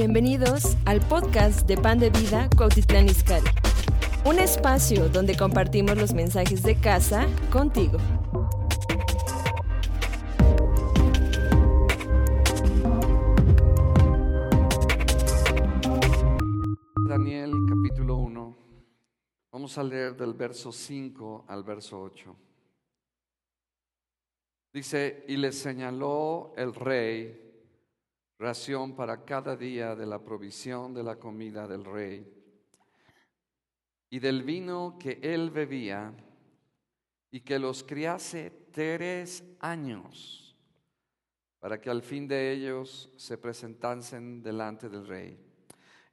Bienvenidos 0.00 0.76
al 0.84 1.00
podcast 1.00 1.66
de 1.66 1.76
Pan 1.76 1.98
de 1.98 2.10
Vida 2.10 2.48
Cuautitlán 2.56 3.06
Izcalli. 3.06 3.50
Un 4.24 4.38
espacio 4.38 5.08
donde 5.08 5.36
compartimos 5.36 5.98
los 5.98 6.14
mensajes 6.14 6.62
de 6.62 6.76
casa 6.76 7.26
contigo. 7.50 7.98
Daniel 17.08 17.52
capítulo 17.68 18.18
1. 18.18 18.56
Vamos 19.50 19.78
a 19.78 19.82
leer 19.82 20.16
del 20.16 20.32
verso 20.34 20.70
5 20.70 21.46
al 21.48 21.64
verso 21.64 22.00
8. 22.00 22.36
Dice, 24.72 25.24
y 25.26 25.36
le 25.36 25.50
señaló 25.50 26.52
el 26.56 26.72
rey 26.72 27.47
ración 28.38 28.94
para 28.94 29.24
cada 29.24 29.56
día 29.56 29.96
de 29.96 30.06
la 30.06 30.22
provisión 30.22 30.94
de 30.94 31.02
la 31.02 31.16
comida 31.16 31.66
del 31.66 31.84
rey 31.84 32.26
y 34.10 34.20
del 34.20 34.44
vino 34.44 34.96
que 34.98 35.18
él 35.22 35.50
bebía 35.50 36.14
y 37.30 37.40
que 37.40 37.58
los 37.58 37.82
criase 37.82 38.68
tres 38.72 39.44
años 39.60 40.56
para 41.58 41.80
que 41.80 41.90
al 41.90 42.02
fin 42.02 42.28
de 42.28 42.52
ellos 42.52 43.10
se 43.16 43.36
presentasen 43.36 44.42
delante 44.42 44.88
del 44.88 45.06
rey. 45.06 45.36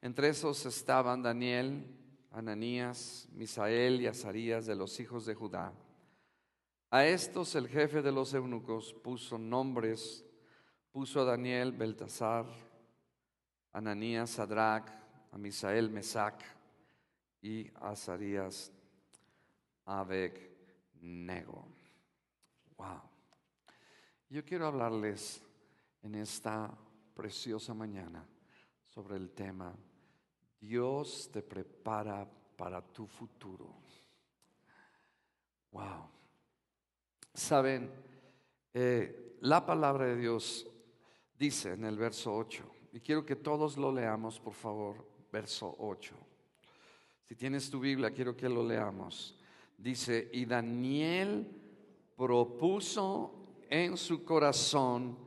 Entre 0.02 0.28
esos 0.28 0.66
estaban 0.66 1.22
Daniel, 1.22 1.86
Ananías, 2.32 3.28
Misael 3.32 4.00
y 4.00 4.08
Azarías 4.08 4.66
de 4.66 4.74
los 4.74 4.98
hijos 4.98 5.24
de 5.24 5.34
Judá. 5.34 5.72
A 6.90 7.06
estos 7.06 7.54
el 7.54 7.68
jefe 7.68 8.02
de 8.02 8.12
los 8.12 8.34
eunucos 8.34 8.92
puso 8.92 9.38
nombres 9.38 10.25
puso 10.96 11.20
a 11.20 11.24
Daniel, 11.24 11.72
Beltasar, 11.72 12.46
Ananías, 13.74 14.30
Sadrach, 14.30 14.88
a 15.30 15.36
Misael, 15.36 15.90
Mesac 15.90 16.42
y 17.42 17.70
a 17.74 17.90
Azarías, 17.90 18.72
Abeg, 19.84 20.56
Nego. 21.02 21.68
Wow. 22.78 23.02
Yo 24.30 24.42
quiero 24.42 24.68
hablarles 24.68 25.42
en 26.02 26.14
esta 26.14 26.74
preciosa 27.12 27.74
mañana 27.74 28.26
sobre 28.82 29.16
el 29.16 29.32
tema 29.32 29.76
Dios 30.58 31.28
te 31.30 31.42
prepara 31.42 32.26
para 32.56 32.80
tu 32.80 33.06
futuro. 33.06 33.68
Wow. 35.72 36.08
Saben, 37.34 37.92
eh, 38.72 39.36
la 39.42 39.66
palabra 39.66 40.06
de 40.06 40.16
Dios 40.16 40.66
dice 41.38 41.72
en 41.72 41.84
el 41.84 41.96
verso 41.96 42.34
8, 42.34 42.64
y 42.92 43.00
quiero 43.00 43.24
que 43.24 43.36
todos 43.36 43.76
lo 43.76 43.92
leamos, 43.92 44.40
por 44.40 44.54
favor, 44.54 45.06
verso 45.30 45.74
8. 45.78 46.14
Si 47.24 47.34
tienes 47.34 47.68
tu 47.70 47.80
Biblia, 47.80 48.10
quiero 48.10 48.36
que 48.36 48.48
lo 48.48 48.66
leamos. 48.66 49.38
Dice, 49.76 50.30
y 50.32 50.46
Daniel 50.46 51.46
propuso 52.16 53.64
en 53.68 53.96
su 53.96 54.24
corazón 54.24 55.18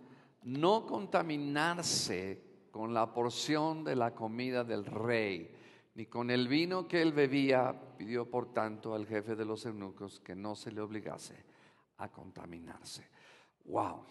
no 0.43 0.85
contaminarse 0.85 2.49
con 2.71 2.93
la 2.93 3.13
porción 3.13 3.83
de 3.83 3.95
la 3.95 4.15
comida 4.15 4.63
del 4.63 4.85
rey, 4.85 5.53
ni 5.95 6.05
con 6.05 6.31
el 6.31 6.47
vino 6.47 6.87
que 6.87 7.01
él 7.01 7.11
bebía, 7.11 7.75
pidió 7.97 8.29
por 8.29 8.53
tanto 8.53 8.93
al 8.93 9.05
jefe 9.05 9.35
de 9.35 9.45
los 9.45 9.65
eunucos 9.65 10.19
que 10.21 10.35
no 10.35 10.55
se 10.55 10.71
le 10.71 10.81
obligase 10.81 11.43
a 11.97 12.09
contaminarse. 12.09 13.09
Wow. 13.65 14.05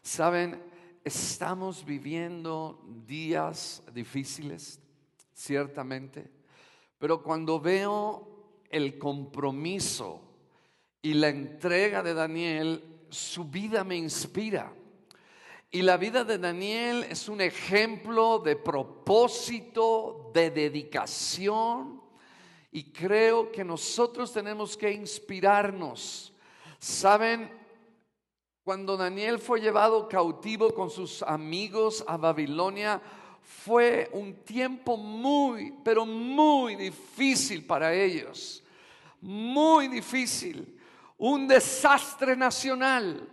Saben, 0.00 0.62
Estamos 1.06 1.84
viviendo 1.84 2.82
días 3.06 3.80
difíciles, 3.94 4.80
ciertamente, 5.32 6.28
pero 6.98 7.22
cuando 7.22 7.60
veo 7.60 8.64
el 8.68 8.98
compromiso 8.98 10.20
y 11.00 11.14
la 11.14 11.28
entrega 11.28 12.02
de 12.02 12.12
Daniel, 12.12 13.06
su 13.08 13.44
vida 13.44 13.84
me 13.84 13.94
inspira. 13.94 14.72
Y 15.70 15.82
la 15.82 15.96
vida 15.96 16.24
de 16.24 16.38
Daniel 16.38 17.06
es 17.08 17.28
un 17.28 17.40
ejemplo 17.40 18.40
de 18.40 18.56
propósito, 18.56 20.32
de 20.34 20.50
dedicación. 20.50 22.02
Y 22.72 22.90
creo 22.90 23.52
que 23.52 23.62
nosotros 23.62 24.32
tenemos 24.32 24.76
que 24.76 24.90
inspirarnos. 24.90 26.34
Saben, 26.80 27.48
cuando 28.66 28.96
Daniel 28.96 29.38
fue 29.38 29.60
llevado 29.60 30.08
cautivo 30.08 30.74
con 30.74 30.90
sus 30.90 31.22
amigos 31.22 32.04
a 32.04 32.16
Babilonia, 32.16 33.00
fue 33.40 34.10
un 34.12 34.42
tiempo 34.42 34.96
muy, 34.96 35.72
pero 35.84 36.04
muy 36.04 36.74
difícil 36.74 37.64
para 37.64 37.94
ellos. 37.94 38.64
Muy 39.20 39.86
difícil. 39.86 40.80
Un 41.16 41.46
desastre 41.46 42.34
nacional. 42.34 43.28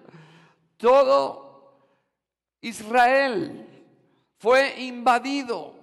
Todo 0.77 1.79
Israel 2.61 3.87
fue 4.37 4.81
invadido. 4.81 5.73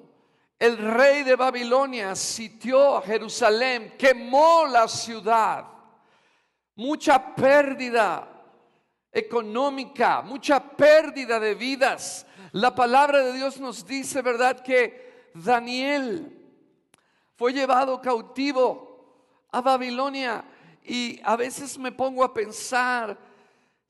El 0.60 0.78
rey 0.78 1.25
de 1.25 1.34
Babilonia 1.34 2.15
sitió 2.15 3.03
Jerusalén, 3.03 3.94
quemó 3.99 4.66
la 4.69 4.87
ciudad. 4.87 5.66
Mucha 6.77 7.34
pérdida 7.34 8.29
económica, 9.12 10.22
mucha 10.22 10.60
pérdida 10.60 11.41
de 11.41 11.54
vidas. 11.54 12.26
La 12.53 12.75
palabra 12.75 13.25
de 13.25 13.32
Dios 13.32 13.59
nos 13.59 13.87
dice, 13.87 14.22
¿verdad?, 14.22 14.60
que 14.60 15.31
Daniel 15.34 16.37
fue 17.37 17.53
llevado 17.53 18.00
cautivo 18.00 19.47
a 19.50 19.60
Babilonia 19.60 20.44
y 20.84 21.21
a 21.25 21.37
veces 21.37 21.78
me 21.78 21.93
pongo 21.93 22.25
a 22.25 22.34
pensar 22.34 23.16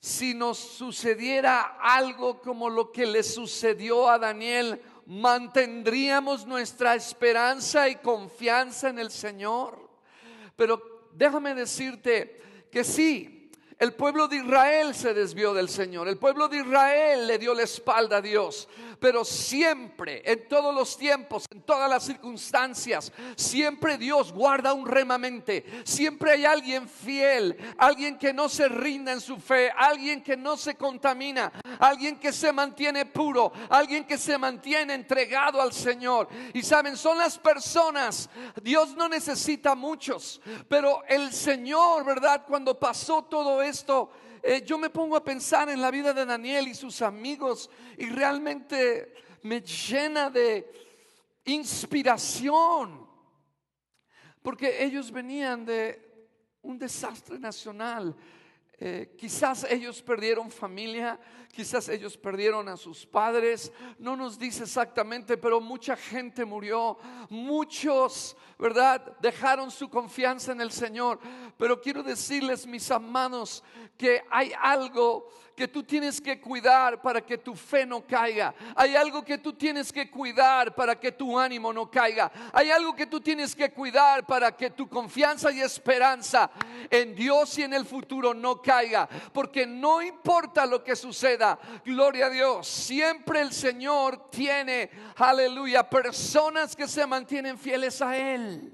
si 0.00 0.32
nos 0.34 0.58
sucediera 0.58 1.76
algo 1.80 2.40
como 2.40 2.70
lo 2.70 2.90
que 2.90 3.06
le 3.06 3.22
sucedió 3.22 4.08
a 4.08 4.18
Daniel, 4.18 4.80
mantendríamos 5.06 6.46
nuestra 6.46 6.94
esperanza 6.94 7.88
y 7.88 7.96
confianza 7.96 8.88
en 8.88 8.98
el 8.98 9.10
Señor. 9.10 9.90
Pero 10.56 11.08
déjame 11.12 11.54
decirte 11.54 12.40
que 12.70 12.82
sí, 12.82 13.39
el 13.80 13.94
pueblo 13.94 14.28
de 14.28 14.36
Israel 14.36 14.94
se 14.94 15.14
desvió 15.14 15.54
del 15.54 15.70
Señor. 15.70 16.06
El 16.06 16.18
pueblo 16.18 16.48
de 16.48 16.58
Israel 16.58 17.26
le 17.26 17.38
dio 17.38 17.54
la 17.54 17.62
espalda 17.62 18.18
a 18.18 18.20
Dios. 18.20 18.68
Pero 19.00 19.24
siempre, 19.24 20.20
en 20.30 20.46
todos 20.46 20.74
los 20.74 20.98
tiempos, 20.98 21.46
en 21.50 21.62
todas 21.62 21.88
las 21.88 22.04
circunstancias, 22.04 23.10
siempre 23.34 23.96
Dios 23.96 24.34
guarda 24.34 24.74
un 24.74 24.86
remamente. 24.86 25.64
Siempre 25.84 26.32
hay 26.32 26.44
alguien 26.44 26.86
fiel, 26.86 27.56
alguien 27.78 28.18
que 28.18 28.34
no 28.34 28.50
se 28.50 28.68
rinda 28.68 29.12
en 29.12 29.22
su 29.22 29.38
fe, 29.38 29.72
alguien 29.74 30.22
que 30.22 30.36
no 30.36 30.58
se 30.58 30.74
contamina, 30.74 31.50
alguien 31.78 32.18
que 32.18 32.34
se 32.34 32.52
mantiene 32.52 33.06
puro, 33.06 33.50
alguien 33.70 34.04
que 34.04 34.18
se 34.18 34.36
mantiene 34.36 34.92
entregado 34.92 35.62
al 35.62 35.72
Señor. 35.72 36.28
Y 36.52 36.62
saben, 36.62 36.98
son 36.98 37.16
las 37.16 37.38
personas, 37.38 38.28
Dios 38.62 38.94
no 38.94 39.08
necesita 39.08 39.74
muchos, 39.74 40.42
pero 40.68 41.02
el 41.08 41.32
Señor, 41.32 42.04
¿verdad? 42.04 42.44
Cuando 42.46 42.78
pasó 42.78 43.22
todo 43.22 43.62
esto, 43.62 43.69
eh, 44.42 44.62
yo 44.64 44.78
me 44.78 44.90
pongo 44.90 45.16
a 45.16 45.24
pensar 45.24 45.68
en 45.68 45.80
la 45.80 45.90
vida 45.90 46.12
de 46.12 46.24
Daniel 46.24 46.68
y 46.68 46.74
sus 46.74 47.02
amigos 47.02 47.70
y 47.96 48.06
realmente 48.06 49.14
me 49.42 49.60
llena 49.60 50.30
de 50.30 50.70
inspiración, 51.44 53.06
porque 54.42 54.82
ellos 54.82 55.10
venían 55.10 55.64
de 55.64 56.28
un 56.62 56.78
desastre 56.78 57.38
nacional. 57.38 58.14
Eh, 58.78 59.14
quizás 59.16 59.64
ellos 59.64 60.02
perdieron 60.02 60.50
familia, 60.50 61.18
quizás 61.52 61.88
ellos 61.88 62.16
perdieron 62.16 62.68
a 62.68 62.76
sus 62.76 63.06
padres, 63.06 63.72
no 63.98 64.16
nos 64.16 64.38
dice 64.38 64.64
exactamente, 64.64 65.36
pero 65.36 65.60
mucha 65.60 65.96
gente 65.96 66.44
murió, 66.44 66.98
muchos, 67.28 68.36
¿verdad? 68.58 69.16
Dejaron 69.20 69.70
su 69.70 69.88
confianza 69.88 70.52
en 70.52 70.60
el 70.60 70.70
Señor. 70.70 71.18
Pero 71.58 71.80
quiero 71.80 72.02
decirles, 72.02 72.66
mis 72.66 72.90
amados, 72.90 73.62
que 73.96 74.22
hay 74.30 74.52
algo 74.60 75.28
que 75.60 75.68
tú 75.68 75.82
tienes 75.82 76.22
que 76.22 76.40
cuidar 76.40 77.02
para 77.02 77.20
que 77.20 77.36
tu 77.36 77.54
fe 77.54 77.84
no 77.84 78.06
caiga. 78.06 78.54
Hay 78.74 78.96
algo 78.96 79.22
que 79.22 79.36
tú 79.36 79.52
tienes 79.52 79.92
que 79.92 80.10
cuidar 80.10 80.74
para 80.74 80.98
que 80.98 81.12
tu 81.12 81.38
ánimo 81.38 81.70
no 81.70 81.90
caiga. 81.90 82.32
Hay 82.54 82.70
algo 82.70 82.96
que 82.96 83.06
tú 83.06 83.20
tienes 83.20 83.54
que 83.54 83.70
cuidar 83.70 84.24
para 84.24 84.56
que 84.56 84.70
tu 84.70 84.88
confianza 84.88 85.52
y 85.52 85.60
esperanza 85.60 86.50
en 86.88 87.14
Dios 87.14 87.58
y 87.58 87.64
en 87.64 87.74
el 87.74 87.84
futuro 87.84 88.32
no 88.32 88.62
caiga. 88.62 89.06
Porque 89.34 89.66
no 89.66 90.00
importa 90.00 90.64
lo 90.64 90.82
que 90.82 90.96
suceda, 90.96 91.39
gloria 91.84 92.26
a 92.26 92.30
Dios, 92.30 92.66
siempre 92.66 93.40
el 93.40 93.52
Señor 93.52 94.30
tiene, 94.30 94.90
aleluya, 95.16 95.88
personas 95.88 96.76
que 96.76 96.86
se 96.86 97.06
mantienen 97.06 97.58
fieles 97.58 98.00
a 98.02 98.16
Él. 98.16 98.72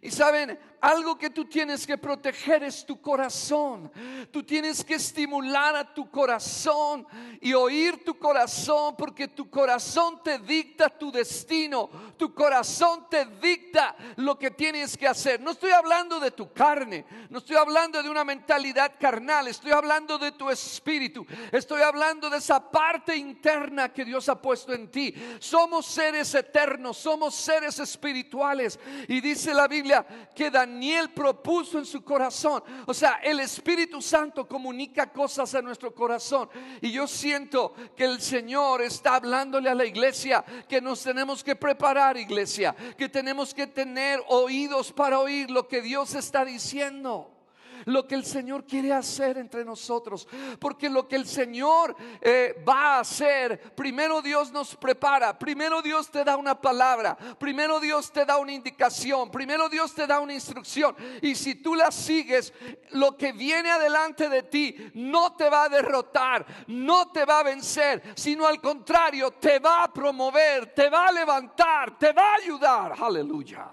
Y 0.00 0.10
saben, 0.10 0.58
algo 0.80 1.16
que 1.16 1.30
tú 1.30 1.44
tienes 1.46 1.86
que 1.86 1.98
proteger 1.98 2.62
es 2.62 2.84
tu 2.84 3.00
corazón. 3.00 3.90
Tú 4.30 4.42
tienes 4.42 4.84
que 4.84 4.94
estimular 4.94 5.74
a 5.74 5.94
tu 5.94 6.10
corazón 6.10 7.06
y 7.40 7.54
oír 7.54 8.04
tu 8.04 8.18
corazón 8.18 8.94
porque 8.96 9.28
tu 9.28 9.48
corazón 9.50 10.22
te 10.22 10.38
dicta 10.38 10.88
tu 10.88 11.10
destino. 11.10 11.88
Tu 12.16 12.32
corazón 12.34 13.08
te 13.08 13.26
dicta 13.26 13.96
lo 14.16 14.38
que 14.38 14.50
tienes 14.50 14.96
que 14.96 15.08
hacer. 15.08 15.40
No 15.40 15.52
estoy 15.52 15.72
hablando 15.72 16.20
de 16.20 16.30
tu 16.30 16.52
carne, 16.52 17.04
no 17.30 17.38
estoy 17.38 17.56
hablando 17.56 18.02
de 18.02 18.10
una 18.10 18.24
mentalidad 18.24 18.92
carnal, 18.98 19.48
estoy 19.48 19.72
hablando 19.72 20.18
de 20.18 20.32
tu 20.32 20.50
espíritu. 20.50 21.26
Estoy 21.52 21.82
hablando 21.82 22.30
de 22.30 22.38
esa 22.38 22.70
parte 22.70 23.16
interna 23.16 23.92
que 23.92 24.04
Dios 24.04 24.28
ha 24.28 24.40
puesto 24.40 24.72
en 24.72 24.90
ti. 24.90 25.14
Somos 25.38 25.86
seres 25.86 26.34
eternos, 26.34 26.96
somos 26.96 27.34
seres 27.34 27.78
espirituales. 27.78 28.78
Y 29.08 29.20
dice 29.20 29.52
la 29.54 29.66
Biblia 29.66 30.06
que 30.34 30.50
Daniel 30.50 30.65
propuso 31.14 31.78
en 31.78 31.84
su 31.84 32.02
corazón. 32.02 32.62
O 32.86 32.94
sea, 32.94 33.20
el 33.22 33.40
Espíritu 33.40 34.00
Santo 34.00 34.46
comunica 34.46 35.12
cosas 35.12 35.54
a 35.54 35.62
nuestro 35.62 35.94
corazón. 35.94 36.48
Y 36.80 36.90
yo 36.92 37.06
siento 37.06 37.74
que 37.96 38.04
el 38.04 38.20
Señor 38.20 38.82
está 38.82 39.16
hablándole 39.16 39.70
a 39.70 39.74
la 39.74 39.84
iglesia 39.84 40.44
que 40.68 40.80
nos 40.80 41.02
tenemos 41.02 41.42
que 41.44 41.56
preparar, 41.56 42.16
iglesia, 42.16 42.74
que 42.96 43.08
tenemos 43.08 43.54
que 43.54 43.66
tener 43.66 44.22
oídos 44.28 44.92
para 44.92 45.20
oír 45.20 45.50
lo 45.50 45.68
que 45.68 45.82
Dios 45.82 46.14
está 46.14 46.44
diciendo 46.44 47.35
lo 47.84 48.06
que 48.06 48.14
el 48.14 48.24
Señor 48.24 48.64
quiere 48.64 48.92
hacer 48.92 49.38
entre 49.38 49.64
nosotros. 49.64 50.26
Porque 50.58 50.88
lo 50.88 51.06
que 51.06 51.16
el 51.16 51.26
Señor 51.26 51.94
eh, 52.20 52.62
va 52.66 52.96
a 52.96 53.00
hacer, 53.00 53.74
primero 53.74 54.22
Dios 54.22 54.50
nos 54.52 54.74
prepara, 54.76 55.38
primero 55.38 55.82
Dios 55.82 56.10
te 56.10 56.24
da 56.24 56.36
una 56.36 56.60
palabra, 56.60 57.16
primero 57.38 57.78
Dios 57.80 58.10
te 58.12 58.24
da 58.24 58.38
una 58.38 58.52
indicación, 58.52 59.30
primero 59.30 59.68
Dios 59.68 59.94
te 59.94 60.06
da 60.06 60.20
una 60.20 60.34
instrucción. 60.34 60.96
Y 61.22 61.34
si 61.34 61.56
tú 61.56 61.74
la 61.74 61.90
sigues, 61.90 62.52
lo 62.90 63.16
que 63.16 63.32
viene 63.32 63.70
adelante 63.70 64.28
de 64.28 64.42
ti 64.42 64.76
no 64.94 65.34
te 65.36 65.48
va 65.48 65.64
a 65.64 65.68
derrotar, 65.68 66.46
no 66.68 67.10
te 67.10 67.24
va 67.24 67.40
a 67.40 67.44
vencer, 67.44 68.02
sino 68.14 68.46
al 68.46 68.60
contrario, 68.60 69.32
te 69.32 69.58
va 69.58 69.84
a 69.84 69.92
promover, 69.92 70.74
te 70.74 70.88
va 70.88 71.08
a 71.08 71.12
levantar, 71.12 71.98
te 71.98 72.12
va 72.12 72.32
a 72.32 72.36
ayudar. 72.36 72.94
Aleluya. 73.00 73.68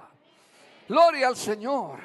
Gloria 0.87 1.27
al 1.27 1.37
Señor. 1.37 1.99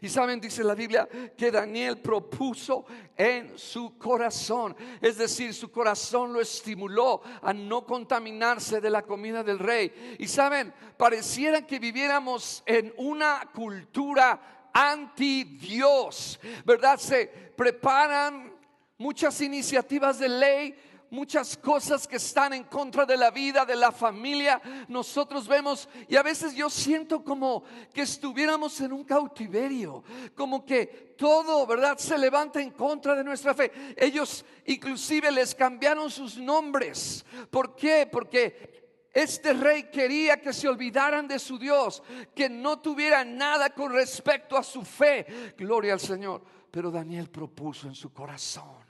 Y 0.00 0.08
saben, 0.08 0.40
dice 0.40 0.62
la 0.62 0.74
Biblia, 0.74 1.08
que 1.36 1.50
Daniel 1.50 1.98
propuso 1.98 2.84
en 3.16 3.58
su 3.58 3.98
corazón. 3.98 4.76
Es 5.00 5.18
decir, 5.18 5.52
su 5.54 5.70
corazón 5.70 6.32
lo 6.32 6.40
estimuló 6.40 7.22
a 7.42 7.52
no 7.52 7.84
contaminarse 7.84 8.80
de 8.80 8.90
la 8.90 9.02
comida 9.02 9.42
del 9.42 9.58
rey. 9.58 10.16
Y 10.18 10.28
saben, 10.28 10.72
pareciera 10.96 11.66
que 11.66 11.78
viviéramos 11.78 12.62
en 12.66 12.92
una 12.96 13.50
cultura 13.52 14.70
anti 14.72 15.44
Dios, 15.44 16.38
¿verdad? 16.64 16.98
Se 16.98 17.26
preparan 17.56 18.52
muchas 18.98 19.40
iniciativas 19.40 20.18
de 20.18 20.28
ley 20.28 20.74
muchas 21.10 21.56
cosas 21.56 22.06
que 22.06 22.16
están 22.16 22.52
en 22.52 22.64
contra 22.64 23.06
de 23.06 23.16
la 23.16 23.30
vida, 23.30 23.64
de 23.64 23.76
la 23.76 23.92
familia. 23.92 24.60
Nosotros 24.88 25.46
vemos 25.48 25.88
y 26.08 26.16
a 26.16 26.22
veces 26.22 26.54
yo 26.54 26.70
siento 26.70 27.22
como 27.24 27.64
que 27.92 28.02
estuviéramos 28.02 28.80
en 28.80 28.92
un 28.92 29.04
cautiverio, 29.04 30.04
como 30.34 30.64
que 30.64 31.14
todo, 31.16 31.66
¿verdad? 31.66 31.98
Se 31.98 32.18
levanta 32.18 32.60
en 32.60 32.70
contra 32.70 33.14
de 33.14 33.24
nuestra 33.24 33.54
fe. 33.54 33.72
Ellos 33.96 34.44
inclusive 34.66 35.30
les 35.30 35.54
cambiaron 35.54 36.10
sus 36.10 36.36
nombres. 36.36 37.24
¿Por 37.50 37.74
qué? 37.74 38.08
Porque 38.10 39.08
este 39.12 39.52
rey 39.52 39.84
quería 39.90 40.40
que 40.40 40.52
se 40.52 40.68
olvidaran 40.68 41.26
de 41.26 41.38
su 41.38 41.58
Dios, 41.58 42.02
que 42.34 42.48
no 42.48 42.80
tuvieran 42.80 43.36
nada 43.36 43.70
con 43.70 43.92
respecto 43.92 44.56
a 44.56 44.62
su 44.62 44.84
fe. 44.84 45.54
Gloria 45.56 45.94
al 45.94 46.00
Señor. 46.00 46.42
Pero 46.70 46.90
Daniel 46.90 47.30
propuso 47.30 47.88
en 47.88 47.94
su 47.94 48.12
corazón 48.12 48.87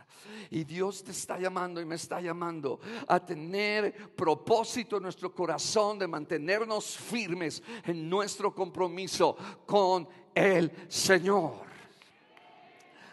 y 0.50 0.64
Dios 0.64 1.02
te 1.05 1.12
está 1.12 1.38
llamando 1.38 1.81
y 1.81 1.85
me 1.85 1.94
está 1.94 2.20
llamando 2.20 2.81
a 3.06 3.25
tener 3.25 4.14
propósito 4.14 4.96
en 4.96 5.02
nuestro 5.05 5.35
corazón 5.35 5.99
de 5.99 6.06
mantenernos 6.06 6.96
firmes 6.96 7.62
en 7.85 8.08
nuestro 8.08 8.55
compromiso 8.55 9.37
con 9.67 10.08
el 10.35 10.70
Señor. 10.88 11.69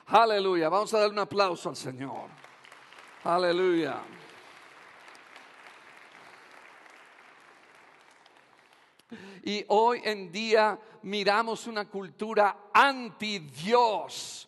Aleluya. 0.07 0.69
Vamos 0.69 0.93
a 0.93 0.99
dar 0.99 1.09
un 1.09 1.19
aplauso 1.19 1.69
al 1.69 1.75
Señor. 1.75 2.29
Aleluya. 3.23 4.03
Y 9.43 9.63
hoy 9.67 10.01
en 10.03 10.31
día 10.31 10.79
miramos 11.03 11.67
una 11.67 11.87
cultura 11.87 12.69
anti 12.73 13.39
Dios 13.39 14.47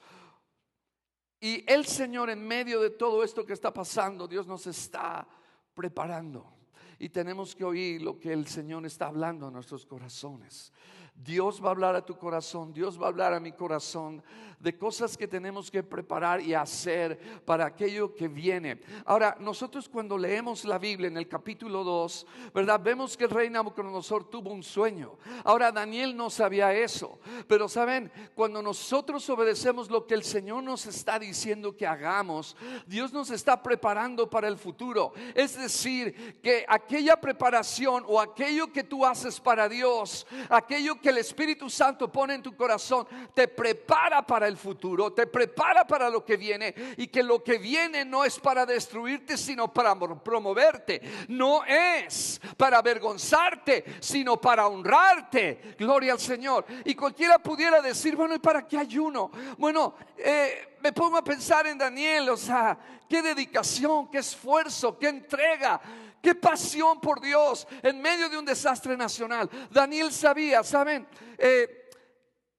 y 1.39 1.63
el 1.71 1.85
Señor 1.85 2.29
en 2.29 2.45
medio 2.45 2.81
de 2.81 2.89
todo 2.89 3.23
esto 3.23 3.45
que 3.45 3.53
está 3.53 3.73
pasando, 3.73 4.27
Dios 4.27 4.47
nos 4.47 4.65
está 4.67 5.27
preparando. 5.73 6.53
Y 6.99 7.09
tenemos 7.09 7.55
que 7.55 7.63
oír 7.63 8.01
lo 8.01 8.19
que 8.19 8.33
el 8.33 8.47
Señor 8.47 8.85
está 8.85 9.07
hablando 9.07 9.47
a 9.47 9.51
nuestros 9.51 9.85
corazones. 9.85 10.71
Dios 11.17 11.61
va 11.63 11.69
a 11.69 11.71
hablar 11.71 11.95
a 11.95 12.05
tu 12.05 12.17
corazón, 12.17 12.73
Dios 12.73 13.01
va 13.01 13.05
a 13.05 13.09
hablar 13.09 13.33
a 13.33 13.39
mi 13.39 13.51
corazón 13.51 14.23
de 14.59 14.75
cosas 14.75 15.15
que 15.15 15.27
tenemos 15.27 15.69
que 15.69 15.83
preparar 15.83 16.41
y 16.41 16.53
hacer 16.53 17.41
para 17.45 17.65
aquello 17.67 18.15
que 18.15 18.27
viene. 18.27 18.81
Ahora, 19.05 19.37
nosotros 19.39 19.87
cuando 19.87 20.17
leemos 20.17 20.65
la 20.65 20.79
Biblia 20.79 21.07
en 21.07 21.17
el 21.17 21.27
capítulo 21.27 21.83
2, 21.83 22.25
¿verdad? 22.53 22.79
Vemos 22.83 23.15
que 23.15 23.25
el 23.25 23.29
rey 23.29 23.49
Nabucodonosor 23.49 24.29
tuvo 24.29 24.51
un 24.51 24.63
sueño. 24.63 25.17
Ahora, 25.43 25.71
Daniel 25.71 26.17
no 26.17 26.29
sabía 26.29 26.73
eso, 26.73 27.19
pero 27.47 27.69
saben, 27.69 28.11
cuando 28.33 28.61
nosotros 28.61 29.29
obedecemos 29.29 29.91
lo 29.91 30.07
que 30.07 30.15
el 30.15 30.23
Señor 30.23 30.63
nos 30.63 30.87
está 30.87 31.19
diciendo 31.19 31.77
que 31.77 31.85
hagamos, 31.85 32.57
Dios 32.87 33.13
nos 33.13 33.29
está 33.29 33.61
preparando 33.61 34.29
para 34.29 34.47
el 34.47 34.57
futuro. 34.57 35.13
Es 35.35 35.55
decir, 35.55 36.39
que 36.41 36.65
aquella 36.67 37.21
preparación 37.21 38.03
o 38.07 38.19
aquello 38.19 38.71
que 38.73 38.83
tú 38.83 39.05
haces 39.05 39.39
para 39.39 39.69
Dios, 39.69 40.25
aquello 40.49 40.99
que 40.99 41.06
el 41.09 41.17
Espíritu 41.19 41.69
Santo 41.69 42.11
pone 42.11 42.35
en 42.35 42.43
tu 42.43 42.55
corazón, 42.55 43.07
te 43.33 43.47
prepara 43.47 44.25
para 44.25 44.47
el 44.47 44.57
futuro, 44.57 45.13
te 45.13 45.27
prepara 45.27 45.85
para 45.85 46.09
lo 46.09 46.23
que 46.23 46.37
viene 46.37 46.73
y 46.97 47.07
que 47.07 47.23
lo 47.23 47.43
que 47.43 47.57
viene 47.57 48.05
no 48.05 48.23
es 48.23 48.39
para 48.39 48.65
destruirte, 48.65 49.37
sino 49.37 49.71
para 49.71 49.95
promoverte. 50.23 51.01
No 51.29 51.63
es 51.65 52.39
para 52.55 52.77
avergonzarte, 52.77 53.85
sino 53.99 54.39
para 54.39 54.67
honrarte. 54.67 55.75
Gloria 55.77 56.13
al 56.13 56.19
Señor. 56.19 56.65
Y 56.85 56.95
cualquiera 56.95 57.39
pudiera 57.39 57.81
decir, 57.81 58.15
bueno, 58.15 58.35
¿y 58.35 58.39
para 58.39 58.67
qué 58.67 58.77
ayuno? 58.77 59.31
Bueno, 59.57 59.95
eh, 60.17 60.77
me 60.81 60.93
pongo 60.93 61.17
a 61.17 61.23
pensar 61.23 61.67
en 61.67 61.77
Daniel, 61.77 62.29
o 62.29 62.37
sea, 62.37 62.77
qué 63.09 63.21
dedicación, 63.21 64.09
qué 64.09 64.19
esfuerzo, 64.19 64.97
qué 64.97 65.09
entrega. 65.09 65.81
Qué 66.21 66.35
pasión 66.35 66.99
por 66.99 67.21
Dios 67.21 67.67
en 67.81 68.01
medio 68.01 68.29
de 68.29 68.37
un 68.37 68.45
desastre 68.45 68.97
nacional. 68.97 69.49
Daniel 69.71 70.11
sabía, 70.11 70.63
¿saben? 70.63 71.07
Eh, 71.37 71.89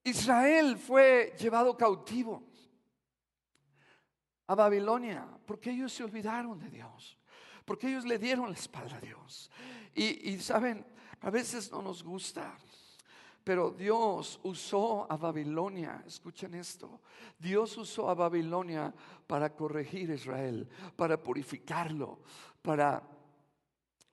Israel 0.05 0.77
fue 0.79 1.35
llevado 1.39 1.77
cautivo 1.77 2.43
a 4.47 4.55
Babilonia 4.55 5.27
porque 5.47 5.71
ellos 5.71 5.93
se 5.93 6.05
olvidaron 6.05 6.59
de 6.59 6.69
Dios, 6.71 7.19
porque 7.65 7.89
ellos 7.89 8.05
le 8.05 8.19
dieron 8.19 8.51
la 8.51 8.57
espalda 8.57 8.97
a 8.97 9.01
Dios. 9.01 9.51
Y, 9.95 10.39
saben, 10.39 10.87
a 11.23 11.31
veces 11.31 11.73
no 11.73 11.83
nos 11.83 12.05
gusta, 12.05 12.57
pero 13.43 13.71
Dios 13.71 14.39
usó 14.45 15.11
a 15.11 15.17
Babilonia, 15.17 16.05
escuchen 16.07 16.55
esto, 16.55 17.01
Dios 17.39 17.77
usó 17.77 18.09
a 18.09 18.15
Babilonia 18.15 18.95
para 19.27 19.55
corregir 19.55 20.11
a 20.11 20.15
Israel, 20.15 20.69
para 20.95 21.21
purificarlo, 21.21 22.21
para 22.63 23.03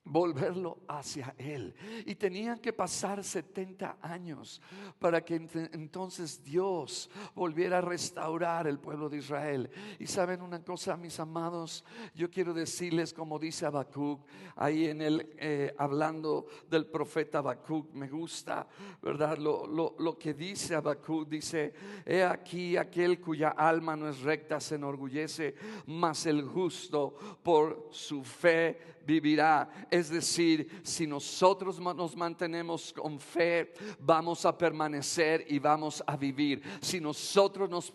volverlo 0.05 0.77
hacia 0.87 1.33
Él. 1.37 1.73
Y 2.05 2.15
tenían 2.15 2.59
que 2.59 2.71
pasar 2.71 3.23
70 3.23 3.97
años 4.01 4.61
para 4.99 5.25
que 5.25 5.35
entonces 5.73 6.43
Dios 6.43 7.09
volviera 7.33 7.79
a 7.79 7.81
restaurar 7.81 8.67
el 8.67 8.79
pueblo 8.79 9.09
de 9.09 9.17
Israel. 9.17 9.69
Y 9.99 10.05
saben 10.05 10.41
una 10.41 10.63
cosa, 10.63 10.95
mis 10.95 11.19
amados, 11.19 11.83
yo 12.13 12.29
quiero 12.29 12.53
decirles 12.53 13.13
como 13.13 13.39
dice 13.39 13.65
Habacuc, 13.65 14.21
ahí 14.55 14.85
en 14.85 15.01
el, 15.01 15.33
eh, 15.37 15.73
hablando 15.77 16.45
del 16.69 16.85
profeta 16.85 17.39
Habacuc, 17.39 17.91
me 17.93 18.07
gusta, 18.07 18.67
¿verdad? 19.01 19.37
Lo, 19.37 19.65
lo, 19.65 19.95
lo 19.97 20.17
que 20.17 20.33
dice 20.33 20.75
Habacuc, 20.75 21.27
dice, 21.27 21.73
he 22.05 22.23
aquí 22.23 22.77
aquel 22.77 23.19
cuya 23.19 23.49
alma 23.49 23.95
no 23.95 24.07
es 24.07 24.21
recta 24.21 24.59
se 24.59 24.75
enorgullece, 24.75 25.55
mas 25.87 26.25
el 26.27 26.43
justo 26.43 27.15
por 27.41 27.89
su 27.91 28.23
fe 28.23 28.94
vivirá 29.05 29.69
Es 29.89 30.09
decir, 30.09 30.81
si 30.83 31.07
nosotros 31.07 31.79
nos 31.79 32.15
mantenemos 32.15 32.91
con 32.93 33.19
fe, 33.19 33.73
vamos 33.99 34.45
a 34.45 34.57
permanecer 34.57 35.45
y 35.47 35.59
vamos 35.59 36.03
a 36.05 36.15
vivir. 36.15 36.61
Si 36.81 36.99
nosotros 36.99 37.69
nos 37.69 37.93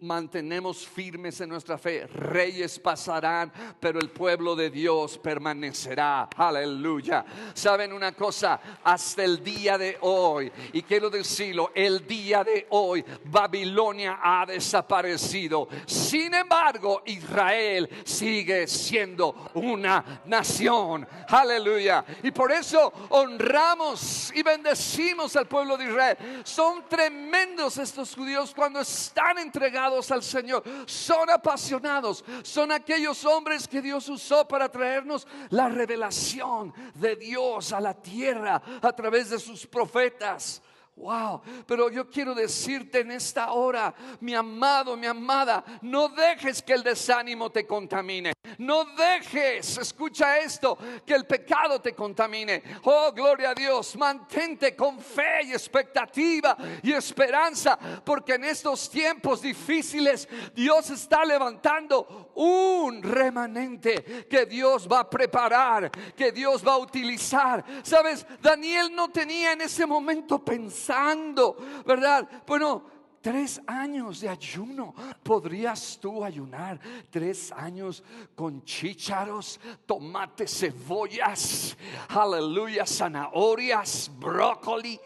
mantenemos 0.00 0.86
firmes 0.86 1.40
en 1.40 1.50
nuestra 1.50 1.78
fe, 1.78 2.06
reyes 2.06 2.78
pasarán, 2.78 3.52
pero 3.78 4.00
el 4.00 4.10
pueblo 4.10 4.56
de 4.56 4.70
Dios 4.70 5.18
permanecerá. 5.18 6.28
Aleluya. 6.36 7.24
¿Saben 7.54 7.92
una 7.92 8.12
cosa? 8.12 8.60
Hasta 8.82 9.24
el 9.24 9.42
día 9.42 9.76
de 9.76 9.98
hoy, 10.00 10.50
y 10.72 10.82
quiero 10.82 11.10
decirlo, 11.10 11.70
el 11.74 12.06
día 12.06 12.44
de 12.44 12.66
hoy, 12.70 13.04
Babilonia 13.24 14.18
ha 14.22 14.46
desaparecido. 14.46 15.68
Sin 15.86 16.34
embargo, 16.34 17.02
Israel 17.06 17.88
sigue 18.04 18.66
siendo 18.66 19.50
una 19.54 20.22
nación. 20.30 21.06
Aleluya. 21.28 22.04
Y 22.22 22.30
por 22.30 22.52
eso 22.52 22.92
honramos 23.10 24.32
y 24.34 24.42
bendecimos 24.42 25.36
al 25.36 25.46
pueblo 25.46 25.76
de 25.76 25.84
Israel. 25.86 26.16
Son 26.44 26.88
tremendos 26.88 27.76
estos 27.76 28.14
judíos 28.14 28.54
cuando 28.54 28.80
están 28.80 29.38
entregados 29.38 30.10
al 30.10 30.22
Señor. 30.22 30.62
Son 30.86 31.28
apasionados. 31.28 32.24
Son 32.42 32.72
aquellos 32.72 33.24
hombres 33.24 33.68
que 33.68 33.82
Dios 33.82 34.08
usó 34.08 34.48
para 34.48 34.70
traernos 34.70 35.26
la 35.50 35.68
revelación 35.68 36.72
de 36.94 37.16
Dios 37.16 37.72
a 37.72 37.80
la 37.80 37.94
tierra 37.94 38.62
a 38.80 38.92
través 38.92 39.30
de 39.30 39.38
sus 39.38 39.66
profetas. 39.66 40.62
Wow, 41.00 41.40
pero 41.66 41.90
yo 41.90 42.10
quiero 42.10 42.34
decirte 42.34 43.00
en 43.00 43.10
esta 43.12 43.52
hora, 43.52 43.94
mi 44.20 44.34
amado, 44.34 44.98
mi 44.98 45.06
amada, 45.06 45.64
no 45.80 46.10
dejes 46.10 46.60
que 46.60 46.74
el 46.74 46.82
desánimo 46.82 47.48
te 47.48 47.66
contamine. 47.66 48.34
No 48.58 48.84
dejes, 48.84 49.78
escucha 49.78 50.38
esto, 50.38 50.76
que 51.06 51.14
el 51.14 51.26
pecado 51.26 51.80
te 51.80 51.94
contamine. 51.94 52.62
Oh, 52.84 53.10
gloria 53.12 53.50
a 53.50 53.54
Dios, 53.54 53.96
mantente 53.96 54.76
con 54.76 55.00
fe 55.00 55.44
y 55.44 55.52
expectativa 55.52 56.54
y 56.82 56.92
esperanza, 56.92 57.78
porque 58.04 58.34
en 58.34 58.44
estos 58.44 58.90
tiempos 58.90 59.40
difíciles 59.40 60.28
Dios 60.54 60.90
está 60.90 61.24
levantando 61.24 62.29
un 62.42 63.02
remanente 63.02 64.26
que 64.28 64.46
Dios 64.46 64.88
va 64.90 65.00
a 65.00 65.10
preparar, 65.10 65.90
que 66.16 66.32
Dios 66.32 66.66
va 66.66 66.72
a 66.72 66.78
utilizar. 66.78 67.64
Sabes, 67.82 68.26
Daniel 68.40 68.94
no 68.94 69.10
tenía 69.10 69.52
en 69.52 69.60
ese 69.60 69.84
momento 69.84 70.42
pensado 70.42 71.56
¿verdad? 71.86 72.28
Bueno, 72.46 72.84
tres 73.20 73.60
años 73.66 74.20
de 74.20 74.28
ayuno. 74.28 74.94
¿Podrías 75.22 75.98
tú 76.00 76.24
ayunar 76.24 76.80
tres 77.10 77.52
años 77.52 78.02
con 78.34 78.64
chícharos, 78.64 79.60
tomates, 79.86 80.58
cebollas, 80.60 81.76
aleluya, 82.08 82.86
zanahorias, 82.86 84.10
brócoli? 84.18 84.98